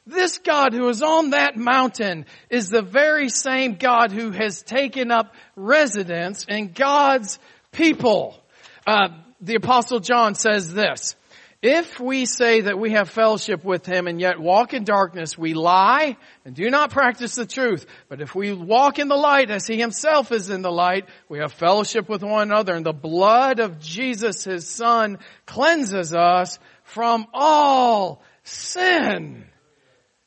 this 0.09 0.39
God 0.39 0.73
who 0.73 0.89
is 0.89 1.03
on 1.03 1.31
that 1.31 1.57
mountain 1.57 2.27
is 2.51 2.69
the 2.69 2.83
very 2.83 3.29
same 3.29 3.77
God 3.77 4.11
who 4.11 4.33
has 4.33 4.61
taken 4.65 5.13
up 5.13 5.33
residence 5.55 6.47
in 6.49 6.73
God's 6.73 7.39
people. 7.71 8.37
Uh, 8.85 9.11
the 9.43 9.57
apostle 9.57 10.01
John 10.01 10.35
says 10.35 10.73
this, 10.73 11.17
if 11.63 12.01
we 12.01 12.27
say 12.27 12.63
that 12.63 12.79
we 12.79 12.91
have 12.93 13.09
fellowship 13.09 13.65
with 13.65 13.87
him 13.87 14.09
and 14.09 14.21
yet 14.21 14.41
walk 14.41 14.75
in 14.75 14.83
darkness, 14.83 15.39
we 15.39 15.55
lie 15.55 16.17
and 16.45 16.57
do 16.57 16.69
not 16.71 16.91
practice 16.91 17.37
the 17.37 17.47
truth. 17.47 17.87
But 18.09 18.21
if 18.21 18.35
we 18.35 18.53
walk 18.53 18.99
in 18.99 19.07
the 19.07 19.17
light 19.17 19.49
as 19.49 19.67
he 19.67 19.79
himself 19.79 20.33
is 20.33 20.51
in 20.51 20.63
the 20.63 20.73
light, 20.73 21.09
we 21.29 21.39
have 21.39 21.53
fellowship 21.53 22.09
with 22.09 22.25
one 22.25 22.51
another 22.51 22.75
and 22.75 22.85
the 22.85 22.93
blood 22.93 23.61
of 23.61 23.79
Jesus, 23.79 24.43
his 24.43 24.69
son, 24.69 25.19
cleanses 25.47 26.13
us 26.13 26.59
from 26.83 27.27
all 27.33 28.25
sin. 28.43 29.45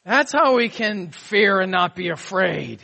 That's 0.06 0.32
how 0.32 0.56
we 0.56 0.70
can 0.70 1.12
fear 1.12 1.60
and 1.60 1.72
not 1.72 1.98
be 1.98 2.10
afraid. 2.10 2.80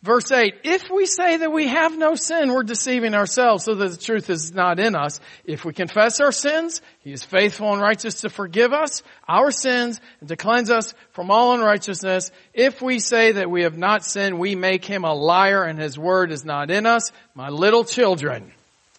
Verse 0.00 0.30
8, 0.30 0.54
if 0.62 0.90
we 0.90 1.06
say 1.06 1.38
that 1.38 1.50
we 1.50 1.66
have 1.66 1.98
no 1.98 2.14
sin, 2.14 2.52
we're 2.52 2.62
deceiving 2.62 3.14
ourselves 3.14 3.64
so 3.64 3.74
that 3.74 3.90
the 3.90 3.96
truth 3.96 4.30
is 4.30 4.54
not 4.54 4.78
in 4.78 4.94
us. 4.94 5.18
If 5.44 5.64
we 5.64 5.72
confess 5.72 6.20
our 6.20 6.30
sins, 6.30 6.80
He 7.02 7.12
is 7.12 7.24
faithful 7.24 7.72
and 7.72 7.82
righteous 7.82 8.20
to 8.20 8.30
forgive 8.30 8.72
us 8.72 9.02
our 9.26 9.50
sins 9.50 10.00
and 10.20 10.28
to 10.28 10.36
cleanse 10.36 10.70
us 10.70 10.94
from 11.10 11.32
all 11.32 11.54
unrighteousness. 11.54 12.30
If 12.54 12.80
we 12.80 13.00
say 13.00 13.32
that 13.32 13.50
we 13.50 13.62
have 13.62 13.76
not 13.76 14.04
sinned, 14.04 14.38
we 14.38 14.54
make 14.54 14.84
Him 14.84 15.02
a 15.02 15.14
liar 15.14 15.64
and 15.64 15.80
His 15.80 15.98
word 15.98 16.30
is 16.30 16.44
not 16.44 16.70
in 16.70 16.86
us. 16.86 17.10
My 17.34 17.48
little 17.48 17.82
children, 17.82 18.52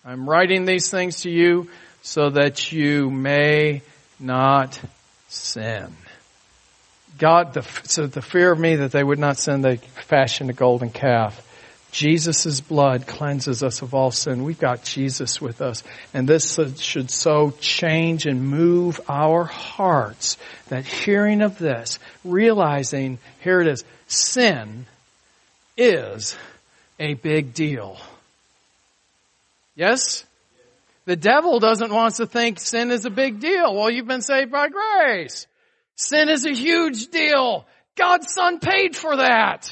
I'm 0.03 0.29
writing 0.29 0.65
these 0.65 0.89
things 0.89 1.21
to 1.21 1.29
you 1.29 1.69
so 2.01 2.31
that 2.31 2.73
you 2.73 3.09
may 3.09 3.83
not 4.19 4.77
sin. 5.29 5.95
God, 7.19 7.53
the, 7.53 7.61
so 7.83 8.07
the 8.07 8.21
fear 8.21 8.51
of 8.51 8.59
me 8.59 8.77
that 8.77 8.91
they 8.91 9.03
would 9.03 9.19
not 9.19 9.37
sin, 9.37 9.61
they 9.61 9.77
fashioned 9.77 10.49
a 10.49 10.53
golden 10.53 10.89
calf. 10.89 11.45
Jesus' 11.91 12.61
blood 12.61 13.07
cleanses 13.07 13.63
us 13.63 13.81
of 13.81 13.93
all 13.93 14.11
sin. 14.11 14.43
We've 14.43 14.59
got 14.59 14.83
Jesus 14.83 15.41
with 15.41 15.61
us. 15.61 15.83
And 16.13 16.27
this 16.27 16.59
should 16.77 17.09
so 17.09 17.51
change 17.59 18.25
and 18.25 18.47
move 18.47 19.01
our 19.09 19.43
hearts 19.43 20.37
that 20.69 20.85
hearing 20.85 21.41
of 21.41 21.57
this, 21.57 21.99
realizing, 22.23 23.17
here 23.41 23.59
it 23.59 23.67
is, 23.67 23.83
sin 24.07 24.85
is 25.77 26.37
a 26.99 27.15
big 27.15 27.53
deal. 27.53 27.97
Yes? 29.75 30.25
The 31.05 31.15
devil 31.15 31.59
doesn't 31.59 31.91
want 31.91 32.13
us 32.13 32.17
to 32.17 32.27
think 32.27 32.59
sin 32.59 32.91
is 32.91 33.05
a 33.05 33.09
big 33.09 33.39
deal. 33.39 33.73
Well, 33.73 33.89
you've 33.89 34.07
been 34.07 34.21
saved 34.21 34.51
by 34.51 34.67
grace. 34.69 35.47
Sin 35.99 36.29
is 36.29 36.45
a 36.45 36.53
huge 36.53 37.07
deal. 37.07 37.67
God's 37.97 38.33
son 38.33 38.59
paid 38.59 38.95
for 38.95 39.17
that. 39.17 39.69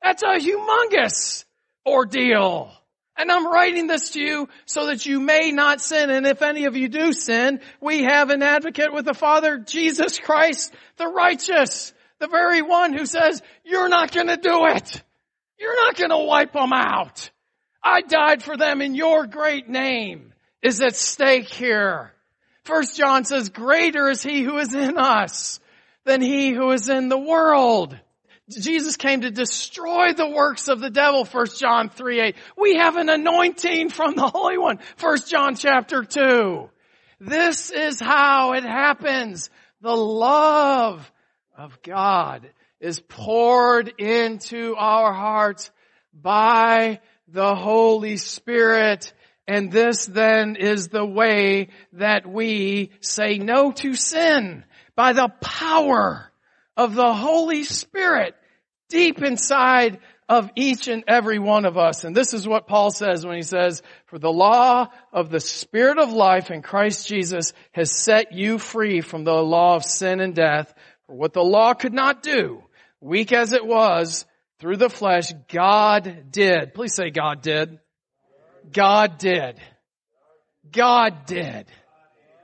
That's 0.00 0.22
a 0.22 0.38
humongous 0.38 1.44
ordeal. 1.84 2.70
And 3.16 3.30
I'm 3.30 3.44
writing 3.44 3.88
this 3.88 4.10
to 4.10 4.20
you 4.20 4.48
so 4.66 4.86
that 4.86 5.04
you 5.04 5.18
may 5.18 5.50
not 5.50 5.80
sin. 5.80 6.10
And 6.10 6.28
if 6.28 6.42
any 6.42 6.66
of 6.66 6.76
you 6.76 6.88
do 6.88 7.12
sin, 7.12 7.60
we 7.80 8.04
have 8.04 8.30
an 8.30 8.40
advocate 8.40 8.92
with 8.92 9.04
the 9.04 9.14
Father, 9.14 9.58
Jesus 9.58 10.20
Christ, 10.20 10.72
the 10.96 11.08
righteous, 11.08 11.92
the 12.20 12.28
very 12.28 12.62
one 12.62 12.96
who 12.96 13.04
says, 13.04 13.42
you're 13.64 13.88
not 13.88 14.12
going 14.12 14.28
to 14.28 14.36
do 14.36 14.66
it. 14.66 15.02
You're 15.58 15.86
not 15.86 15.96
going 15.96 16.10
to 16.10 16.18
wipe 16.18 16.52
them 16.52 16.72
out. 16.72 17.30
I 17.82 18.02
died 18.02 18.44
for 18.44 18.56
them 18.56 18.80
in 18.80 18.94
your 18.94 19.26
great 19.26 19.68
name 19.68 20.34
is 20.62 20.80
at 20.80 20.94
stake 20.94 21.48
here. 21.48 22.12
First 22.62 22.96
John 22.96 23.24
says, 23.24 23.48
greater 23.48 24.08
is 24.08 24.22
he 24.22 24.44
who 24.44 24.56
is 24.58 24.72
in 24.72 24.98
us 24.98 25.58
than 26.04 26.20
he 26.20 26.52
who 26.52 26.70
is 26.70 26.88
in 26.88 27.08
the 27.08 27.18
world. 27.18 27.98
Jesus 28.50 28.96
came 28.96 29.22
to 29.22 29.30
destroy 29.30 30.12
the 30.12 30.28
works 30.28 30.68
of 30.68 30.80
the 30.80 30.90
devil, 30.90 31.24
1 31.24 31.46
John 31.58 31.88
3 31.88 32.20
8. 32.20 32.36
We 32.58 32.76
have 32.76 32.96
an 32.96 33.08
anointing 33.08 33.88
from 33.88 34.14
the 34.14 34.28
Holy 34.28 34.58
One, 34.58 34.80
1 35.00 35.18
John 35.26 35.54
chapter 35.56 36.04
2. 36.04 36.68
This 37.20 37.70
is 37.70 37.98
how 37.98 38.52
it 38.52 38.64
happens. 38.64 39.48
The 39.80 39.96
love 39.96 41.10
of 41.56 41.80
God 41.82 42.50
is 42.80 43.00
poured 43.00 43.94
into 43.98 44.74
our 44.76 45.12
hearts 45.14 45.70
by 46.12 47.00
the 47.28 47.54
Holy 47.54 48.18
Spirit. 48.18 49.10
And 49.46 49.72
this 49.72 50.04
then 50.04 50.56
is 50.56 50.88
the 50.88 51.04
way 51.04 51.68
that 51.94 52.26
we 52.26 52.90
say 53.00 53.38
no 53.38 53.72
to 53.72 53.94
sin 53.94 54.64
by 54.96 55.12
the 55.12 55.28
power 55.40 56.30
of 56.76 56.94
the 56.94 57.12
Holy 57.12 57.64
Spirit 57.64 58.34
deep 58.88 59.22
inside 59.22 59.98
of 60.28 60.50
each 60.56 60.88
and 60.88 61.04
every 61.06 61.38
one 61.38 61.66
of 61.66 61.76
us. 61.76 62.04
And 62.04 62.16
this 62.16 62.32
is 62.32 62.48
what 62.48 62.66
Paul 62.66 62.90
says 62.90 63.26
when 63.26 63.36
he 63.36 63.42
says, 63.42 63.82
for 64.06 64.18
the 64.18 64.32
law 64.32 64.88
of 65.12 65.30
the 65.30 65.40
Spirit 65.40 65.98
of 65.98 66.12
life 66.12 66.50
in 66.50 66.62
Christ 66.62 67.06
Jesus 67.06 67.52
has 67.72 67.90
set 67.90 68.32
you 68.32 68.58
free 68.58 69.00
from 69.00 69.24
the 69.24 69.34
law 69.34 69.76
of 69.76 69.84
sin 69.84 70.20
and 70.20 70.34
death. 70.34 70.72
For 71.06 71.14
what 71.14 71.34
the 71.34 71.44
law 71.44 71.74
could 71.74 71.92
not 71.92 72.22
do, 72.22 72.62
weak 73.00 73.32
as 73.32 73.52
it 73.52 73.66
was, 73.66 74.24
through 74.60 74.76
the 74.76 74.88
flesh, 74.88 75.30
God 75.52 76.30
did. 76.30 76.72
Please 76.72 76.94
say 76.94 77.10
God 77.10 77.42
did. 77.42 77.78
God 78.72 79.18
did. 79.18 79.58
God 80.72 81.26
did. 81.26 81.66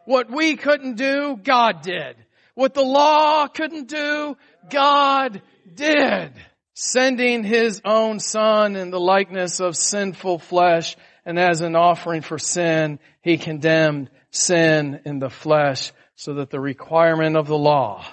What 0.05 0.31
we 0.31 0.57
couldn't 0.57 0.97
do, 0.97 1.39
God 1.43 1.81
did. 1.83 2.17
What 2.61 2.75
the 2.75 2.83
law 2.83 3.47
couldn't 3.47 3.89
do, 3.89 4.37
God 4.69 5.41
did. 5.75 6.33
Sending 6.75 7.43
his 7.43 7.81
own 7.87 8.21
son 8.21 8.77
in 8.77 8.91
the 8.91 9.01
likeness 9.01 9.61
of 9.61 9.75
sinful 9.75 10.41
flesh 10.41 10.95
and 11.25 11.39
as 11.39 11.63
an 11.63 11.75
offering 11.75 12.21
for 12.21 12.39
sin, 12.39 12.99
he 13.23 13.39
condemned 13.39 14.11
sin 14.31 15.01
in 15.07 15.21
the 15.21 15.31
flesh 15.31 15.93
so 16.17 16.35
that 16.35 16.51
the 16.51 16.61
requirement 16.61 17.35
of 17.35 17.47
the 17.47 17.57
law 17.57 18.05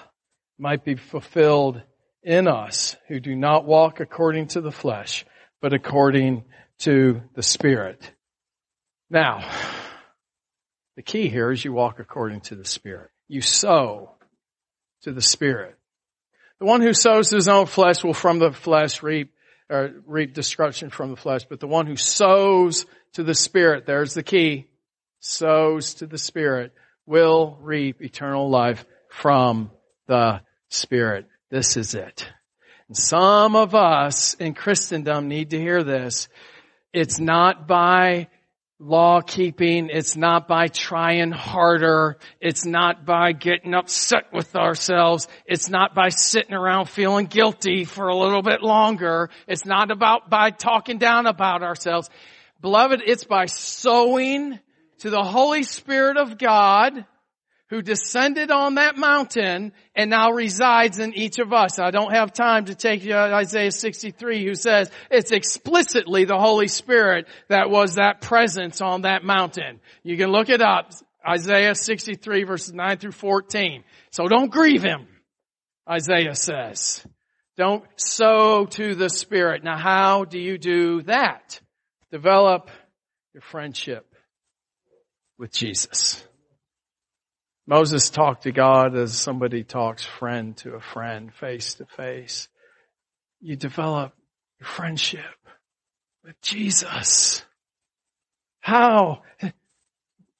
might 0.58 0.82
be 0.82 0.94
fulfilled 0.94 1.82
in 2.22 2.48
us 2.48 2.96
who 3.06 3.20
do 3.20 3.36
not 3.36 3.66
walk 3.66 4.00
according 4.00 4.46
to 4.46 4.62
the 4.62 4.72
flesh, 4.72 5.26
but 5.60 5.74
according 5.74 6.42
to 6.78 7.20
the 7.34 7.42
Spirit. 7.42 8.00
Now, 9.10 9.46
the 10.96 11.02
key 11.02 11.28
here 11.28 11.50
is 11.50 11.62
you 11.62 11.74
walk 11.74 12.00
according 12.00 12.40
to 12.40 12.54
the 12.54 12.64
Spirit. 12.64 13.10
You 13.28 13.42
sow 13.42 14.14
to 15.02 15.12
the 15.12 15.22
Spirit. 15.22 15.76
The 16.58 16.66
one 16.66 16.80
who 16.80 16.92
sows 16.92 17.30
his 17.30 17.48
own 17.48 17.66
flesh 17.66 18.02
will 18.02 18.14
from 18.14 18.38
the 18.38 18.52
flesh 18.52 19.02
reap, 19.02 19.32
or 19.70 19.90
reap 20.06 20.34
destruction 20.34 20.90
from 20.90 21.10
the 21.10 21.16
flesh, 21.16 21.44
but 21.48 21.60
the 21.60 21.68
one 21.68 21.86
who 21.86 21.96
sows 21.96 22.86
to 23.12 23.22
the 23.22 23.34
Spirit, 23.34 23.86
there's 23.86 24.14
the 24.14 24.22
key, 24.22 24.66
sows 25.20 25.94
to 25.94 26.06
the 26.06 26.18
Spirit, 26.18 26.72
will 27.06 27.58
reap 27.60 28.02
eternal 28.02 28.50
life 28.50 28.84
from 29.08 29.70
the 30.06 30.40
Spirit. 30.68 31.26
This 31.50 31.76
is 31.76 31.94
it. 31.94 32.28
And 32.88 32.96
some 32.96 33.56
of 33.56 33.74
us 33.74 34.34
in 34.34 34.54
Christendom 34.54 35.28
need 35.28 35.50
to 35.50 35.58
hear 35.58 35.82
this. 35.82 36.28
It's 36.92 37.18
not 37.18 37.68
by 37.68 38.28
law 38.80 39.20
keeping. 39.20 39.88
It's 39.90 40.16
not 40.16 40.46
by 40.46 40.68
trying 40.68 41.32
harder. 41.32 42.16
It's 42.40 42.64
not 42.64 43.04
by 43.04 43.32
getting 43.32 43.74
upset 43.74 44.32
with 44.32 44.54
ourselves. 44.54 45.26
It's 45.46 45.68
not 45.68 45.94
by 45.94 46.10
sitting 46.10 46.54
around 46.54 46.88
feeling 46.88 47.26
guilty 47.26 47.84
for 47.84 48.08
a 48.08 48.16
little 48.16 48.42
bit 48.42 48.62
longer. 48.62 49.30
It's 49.46 49.66
not 49.66 49.90
about 49.90 50.30
by 50.30 50.50
talking 50.50 50.98
down 50.98 51.26
about 51.26 51.62
ourselves. 51.62 52.08
Beloved, 52.60 53.02
it's 53.04 53.24
by 53.24 53.46
sowing 53.46 54.58
to 54.98 55.10
the 55.10 55.22
Holy 55.22 55.62
Spirit 55.62 56.16
of 56.16 56.38
God 56.38 57.04
who 57.70 57.82
descended 57.82 58.50
on 58.50 58.76
that 58.76 58.96
mountain 58.96 59.72
and 59.94 60.10
now 60.10 60.30
resides 60.30 60.98
in 60.98 61.14
each 61.14 61.38
of 61.38 61.52
us. 61.52 61.78
I 61.78 61.90
don't 61.90 62.14
have 62.14 62.32
time 62.32 62.66
to 62.66 62.74
take 62.74 63.04
you 63.04 63.14
Isaiah 63.14 63.72
63 63.72 64.44
who 64.44 64.54
says 64.54 64.90
it's 65.10 65.32
explicitly 65.32 66.24
the 66.24 66.38
Holy 66.38 66.68
Spirit 66.68 67.28
that 67.48 67.70
was 67.70 67.96
that 67.96 68.20
presence 68.22 68.80
on 68.80 69.02
that 69.02 69.22
mountain. 69.22 69.80
You 70.02 70.16
can 70.16 70.30
look 70.30 70.48
it 70.48 70.62
up. 70.62 70.92
Isaiah 71.26 71.74
63 71.74 72.44
verses 72.44 72.72
9 72.72 72.98
through 72.98 73.12
14. 73.12 73.84
So 74.10 74.28
don't 74.28 74.50
grieve 74.50 74.82
him, 74.82 75.06
Isaiah 75.88 76.34
says. 76.34 77.04
Don't 77.58 77.84
sow 77.96 78.66
to 78.66 78.94
the 78.94 79.10
Spirit. 79.10 79.62
Now 79.62 79.76
how 79.76 80.24
do 80.24 80.38
you 80.38 80.56
do 80.56 81.02
that? 81.02 81.60
Develop 82.10 82.70
your 83.34 83.42
friendship 83.42 84.06
with 85.38 85.52
Jesus. 85.52 86.24
Moses 87.68 88.08
talked 88.08 88.44
to 88.44 88.50
God 88.50 88.96
as 88.96 89.14
somebody 89.14 89.62
talks 89.62 90.02
friend 90.02 90.56
to 90.56 90.72
a 90.74 90.80
friend, 90.80 91.30
face 91.34 91.74
to 91.74 91.84
face. 91.84 92.48
You 93.42 93.56
develop 93.56 94.14
your 94.58 94.66
friendship 94.66 95.20
with 96.24 96.40
Jesus. 96.40 97.44
How? 98.60 99.20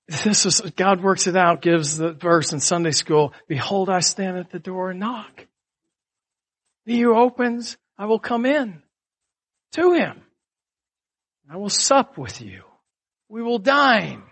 This 0.09 0.47
is, 0.47 0.63
God 0.75 1.03
works 1.03 1.27
it 1.27 1.37
out, 1.37 1.61
gives 1.61 1.99
the 1.99 2.15
verse 2.15 2.55
in 2.55 2.61
Sunday 2.61 2.93
school, 2.93 3.35
behold, 3.47 3.91
I 3.91 4.01
stand 4.01 4.39
at 4.39 4.51
the 4.51 4.59
door 4.59 4.89
and 4.89 5.01
knock. 5.01 5.47
He 6.87 6.99
who 6.99 7.15
opens, 7.15 7.77
I 7.99 8.07
will 8.07 8.19
come 8.19 8.47
in 8.47 8.83
to 9.73 9.93
him. 9.93 10.23
I 11.51 11.59
will 11.59 11.69
sup 11.69 12.17
with 12.17 12.41
you. 12.41 12.63
We 13.29 13.43
will 13.43 13.59
dine. 13.59 14.23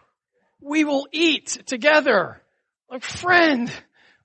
We 0.62 0.84
will 0.84 1.06
eat 1.12 1.58
together. 1.66 2.40
Like 2.90 3.02
friend, 3.02 3.70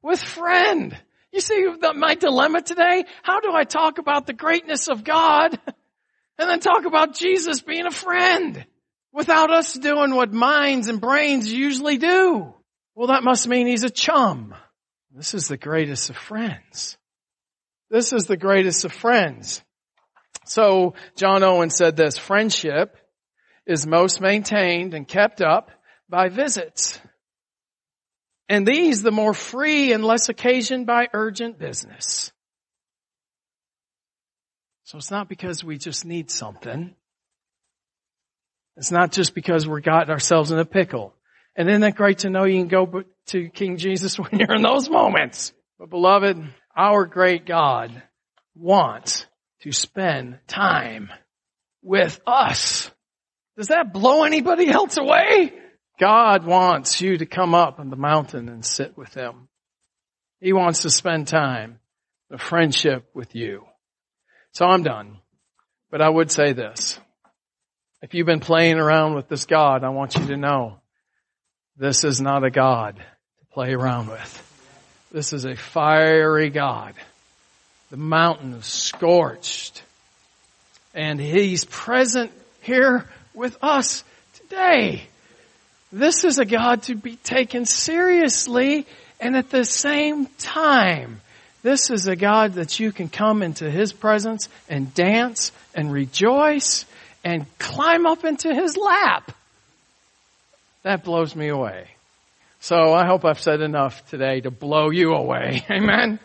with 0.02 0.22
friend. 0.22 0.96
You 1.32 1.42
see 1.42 1.66
my 1.96 2.16
dilemma 2.16 2.62
today? 2.62 3.06
How 3.24 3.40
do 3.40 3.54
I 3.54 3.64
talk 3.64 3.98
about 3.98 4.28
the 4.28 4.34
greatness 4.34 4.88
of 4.88 5.04
God 5.04 5.58
and 6.38 6.50
then 6.50 6.60
talk 6.60 6.86
about 6.86 7.16
Jesus 7.16 7.62
being 7.62 7.86
a 7.86 7.92
friend 7.92 8.66
without 9.14 9.52
us 9.52 9.74
doing 9.74 10.14
what 10.14 10.34
minds 10.34 10.88
and 10.88 11.00
brains 11.02 11.52
usually 11.52 11.98
do? 11.98 12.54
Well, 12.96 13.08
that 13.08 13.24
must 13.24 13.48
mean 13.48 13.68
he's 13.68 13.84
a 13.84 13.90
chum. 13.90 14.54
This 15.14 15.34
is 15.34 15.48
the 15.48 15.58
greatest 15.58 16.10
of 16.10 16.18
friends. 16.18 16.98
This 17.90 18.14
is 18.14 18.26
the 18.26 18.38
greatest 18.38 18.86
of 18.86 18.92
friends. 18.92 19.64
So 20.46 20.96
John 21.16 21.44
Owen 21.44 21.70
said 21.70 21.96
this, 21.96 22.18
friendship 22.18 22.98
is 23.66 23.88
most 23.88 24.22
maintained 24.22 24.94
and 24.94 25.08
kept 25.08 25.42
up 25.42 25.72
by 26.10 26.30
visits 26.30 27.00
and 28.52 28.68
these 28.68 29.02
the 29.02 29.12
more 29.12 29.34
free 29.34 29.94
and 29.94 30.04
less 30.04 30.28
occasioned 30.28 30.86
by 30.86 31.08
urgent 31.14 31.58
business. 31.58 32.34
So 34.84 34.98
it's 34.98 35.10
not 35.10 35.30
because 35.30 35.64
we 35.64 35.78
just 35.78 36.04
need 36.04 36.30
something. 36.30 36.94
It's 38.76 38.92
not 38.92 39.14
just 39.14 39.34
because 39.34 39.66
we're 39.66 39.80
got 39.80 40.10
ourselves 40.10 40.52
in 40.52 40.60
a 40.60 40.66
pickle. 40.66 41.14
And 41.56 41.70
isn't 41.70 41.82
it 41.82 41.96
great 41.96 42.20
to 42.20 42.30
know 42.30 42.44
you 42.44 42.60
can 42.60 42.68
go 42.68 43.04
to 43.28 43.50
King 43.52 43.78
Jesus 43.78 44.20
when 44.20 44.38
you're 44.38 44.56
in 44.56 44.64
those 44.64 44.90
moments? 44.90 45.54
But 45.80 45.90
beloved, 45.90 46.44
our 46.76 47.06
great 47.06 47.46
God 47.46 48.04
wants 48.54 49.26
to 49.62 49.72
spend 49.72 50.40
time 50.48 51.10
with 51.82 52.20
us. 52.28 52.92
Does 53.56 53.70
that 53.70 53.94
blow 53.94 54.26
anybody 54.26 54.70
else 54.70 54.98
away? 54.98 55.54
God 56.02 56.48
wants 56.48 57.00
you 57.00 57.20
to 57.20 57.28
come 57.28 57.54
up 57.54 57.80
on 57.80 57.92
the 57.92 57.96
mountain 57.96 58.50
and 58.50 58.66
sit 58.66 58.98
with 58.98 59.14
Him. 59.14 59.50
He 60.40 60.52
wants 60.52 60.82
to 60.82 60.90
spend 60.90 61.28
time, 61.28 61.80
a 62.32 62.40
friendship 62.40 63.08
with 63.14 63.36
you. 63.36 63.66
So 64.52 64.66
I'm 64.66 64.82
done. 64.82 65.20
But 65.92 66.02
I 66.02 66.10
would 66.10 66.32
say 66.32 66.54
this. 66.54 67.00
If 68.02 68.16
you've 68.16 68.26
been 68.26 68.40
playing 68.40 68.78
around 68.80 69.14
with 69.14 69.30
this 69.30 69.46
God, 69.46 69.84
I 69.84 69.90
want 69.90 70.16
you 70.16 70.26
to 70.26 70.38
know 70.38 70.80
this 71.78 72.04
is 72.04 72.20
not 72.20 72.44
a 72.44 72.50
God 72.50 72.96
to 72.96 73.46
play 73.54 73.72
around 73.72 74.08
with. 74.08 75.06
This 75.12 75.34
is 75.34 75.46
a 75.46 75.56
fiery 75.56 76.50
God. 76.50 76.96
The 77.92 77.98
mountain 77.98 78.54
is 78.54 78.66
scorched. 78.66 79.84
And 80.96 81.22
He's 81.22 81.64
present 81.64 82.32
here 82.62 83.08
with 83.36 83.56
us 83.62 84.04
today. 84.34 85.04
This 85.92 86.24
is 86.24 86.40
a 86.40 86.46
God 86.46 86.84
to 86.84 86.96
be 86.96 87.18
taken 87.18 87.66
seriously 87.66 88.86
and 89.22 89.38
at 89.38 89.52
the 89.52 89.64
same 89.64 90.26
time, 90.40 91.22
this 91.62 91.92
is 91.92 92.08
a 92.08 92.16
God 92.16 92.54
that 92.54 92.80
you 92.80 92.92
can 92.92 93.08
come 93.08 93.44
into 93.44 93.70
His 93.70 93.94
presence 93.94 94.50
and 94.68 94.92
dance 94.96 95.52
and 95.76 95.92
rejoice 95.92 96.86
and 97.24 97.46
climb 97.60 98.08
up 98.08 98.26
into 98.26 98.54
His 98.54 98.76
lap. 98.76 99.32
That 100.82 101.04
blows 101.04 101.36
me 101.36 101.50
away. 101.50 101.88
So 102.62 102.94
I 102.94 103.06
hope 103.06 103.26
I've 103.26 103.40
said 103.40 103.62
enough 103.62 104.08
today 104.10 104.42
to 104.42 104.50
blow 104.50 104.90
you 104.90 105.14
away. 105.14 105.64
Amen. 105.72 106.20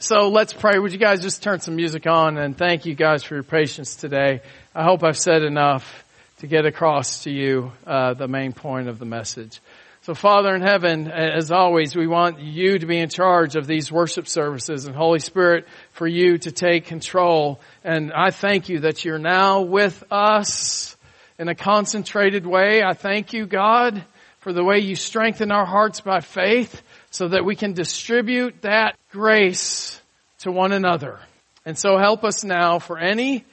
So 0.00 0.28
let's 0.28 0.52
pray. 0.52 0.78
Would 0.78 0.92
you 0.92 0.98
guys 0.98 1.22
just 1.22 1.42
turn 1.42 1.60
some 1.60 1.76
music 1.76 2.08
on 2.08 2.36
and 2.36 2.58
thank 2.58 2.84
you 2.84 2.96
guys 2.96 3.22
for 3.22 3.34
your 3.34 3.44
patience 3.44 3.94
today. 3.94 4.40
I 4.74 4.82
hope 4.82 5.04
I've 5.04 5.18
said 5.18 5.42
enough 5.42 6.04
to 6.40 6.46
get 6.46 6.64
across 6.64 7.24
to 7.24 7.30
you 7.30 7.70
uh, 7.86 8.14
the 8.14 8.26
main 8.26 8.54
point 8.54 8.88
of 8.88 8.98
the 8.98 9.04
message. 9.04 9.60
So 10.02 10.14
Father 10.14 10.54
in 10.54 10.62
heaven, 10.62 11.10
as 11.10 11.52
always, 11.52 11.94
we 11.94 12.06
want 12.06 12.40
you 12.40 12.78
to 12.78 12.86
be 12.86 12.98
in 12.98 13.10
charge 13.10 13.56
of 13.56 13.66
these 13.66 13.92
worship 13.92 14.26
services 14.26 14.86
and 14.86 14.96
Holy 14.96 15.18
Spirit 15.18 15.68
for 15.92 16.06
you 16.06 16.38
to 16.38 16.50
take 16.50 16.86
control. 16.86 17.60
And 17.84 18.10
I 18.14 18.30
thank 18.30 18.70
you 18.70 18.80
that 18.80 19.04
you're 19.04 19.18
now 19.18 19.60
with 19.60 20.02
us 20.10 20.96
in 21.38 21.48
a 21.48 21.54
concentrated 21.54 22.46
way. 22.46 22.82
I 22.82 22.94
thank 22.94 23.34
you, 23.34 23.44
God, 23.44 24.02
for 24.38 24.54
the 24.54 24.64
way 24.64 24.78
you 24.78 24.96
strengthen 24.96 25.52
our 25.52 25.66
hearts 25.66 26.00
by 26.00 26.20
faith 26.20 26.82
so 27.10 27.28
that 27.28 27.44
we 27.44 27.54
can 27.54 27.74
distribute 27.74 28.62
that 28.62 28.96
grace 29.10 30.00
to 30.38 30.50
one 30.50 30.72
another. 30.72 31.20
And 31.66 31.76
so 31.76 31.98
help 31.98 32.24
us 32.24 32.42
now 32.44 32.78
for 32.78 32.98
any 32.98 33.44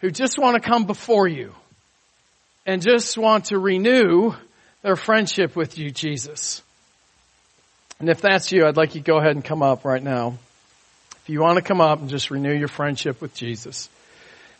who 0.00 0.10
just 0.10 0.38
want 0.38 0.62
to 0.62 0.68
come 0.68 0.84
before 0.84 1.26
you 1.26 1.54
and 2.66 2.82
just 2.82 3.16
want 3.18 3.46
to 3.46 3.58
renew 3.58 4.32
their 4.82 4.96
friendship 4.96 5.56
with 5.56 5.78
you, 5.78 5.90
Jesus. 5.90 6.62
And 8.00 8.08
if 8.08 8.20
that's 8.20 8.52
you, 8.52 8.66
I'd 8.66 8.76
like 8.76 8.94
you 8.94 9.00
to 9.00 9.06
go 9.06 9.18
ahead 9.18 9.36
and 9.36 9.44
come 9.44 9.62
up 9.62 9.84
right 9.84 10.02
now. 10.02 10.38
If 11.22 11.28
you 11.28 11.40
want 11.40 11.56
to 11.56 11.62
come 11.62 11.80
up 11.80 12.00
and 12.00 12.10
just 12.10 12.30
renew 12.30 12.52
your 12.52 12.68
friendship 12.68 13.20
with 13.20 13.34
Jesus. 13.34 13.88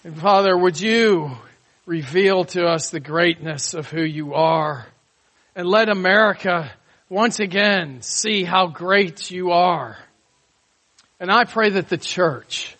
And 0.02 0.18
Father, 0.18 0.56
would 0.56 0.80
you 0.80 1.36
reveal 1.86 2.44
to 2.44 2.66
us 2.66 2.90
the 2.90 3.00
greatness 3.00 3.74
of 3.74 3.90
who 3.90 4.02
you 4.02 4.34
are 4.34 4.86
and 5.54 5.66
let 5.66 5.88
America 5.88 6.70
once 7.08 7.40
again 7.40 8.00
see 8.02 8.44
how 8.44 8.66
great 8.66 9.30
you 9.30 9.50
are. 9.50 9.96
And 11.20 11.30
I 11.30 11.44
pray 11.44 11.70
that 11.70 11.88
the 11.88 11.98
church 11.98 12.74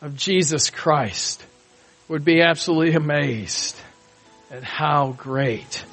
of 0.00 0.16
Jesus 0.16 0.70
Christ 0.70 1.44
would 2.08 2.24
be 2.24 2.40
absolutely 2.40 2.94
amazed 2.94 3.76
at 4.54 4.62
how 4.62 5.10
great 5.18 5.84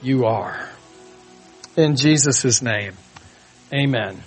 you 0.00 0.24
are. 0.24 0.66
In 1.76 1.96
Jesus' 1.96 2.62
name, 2.62 2.94
amen. 3.70 4.22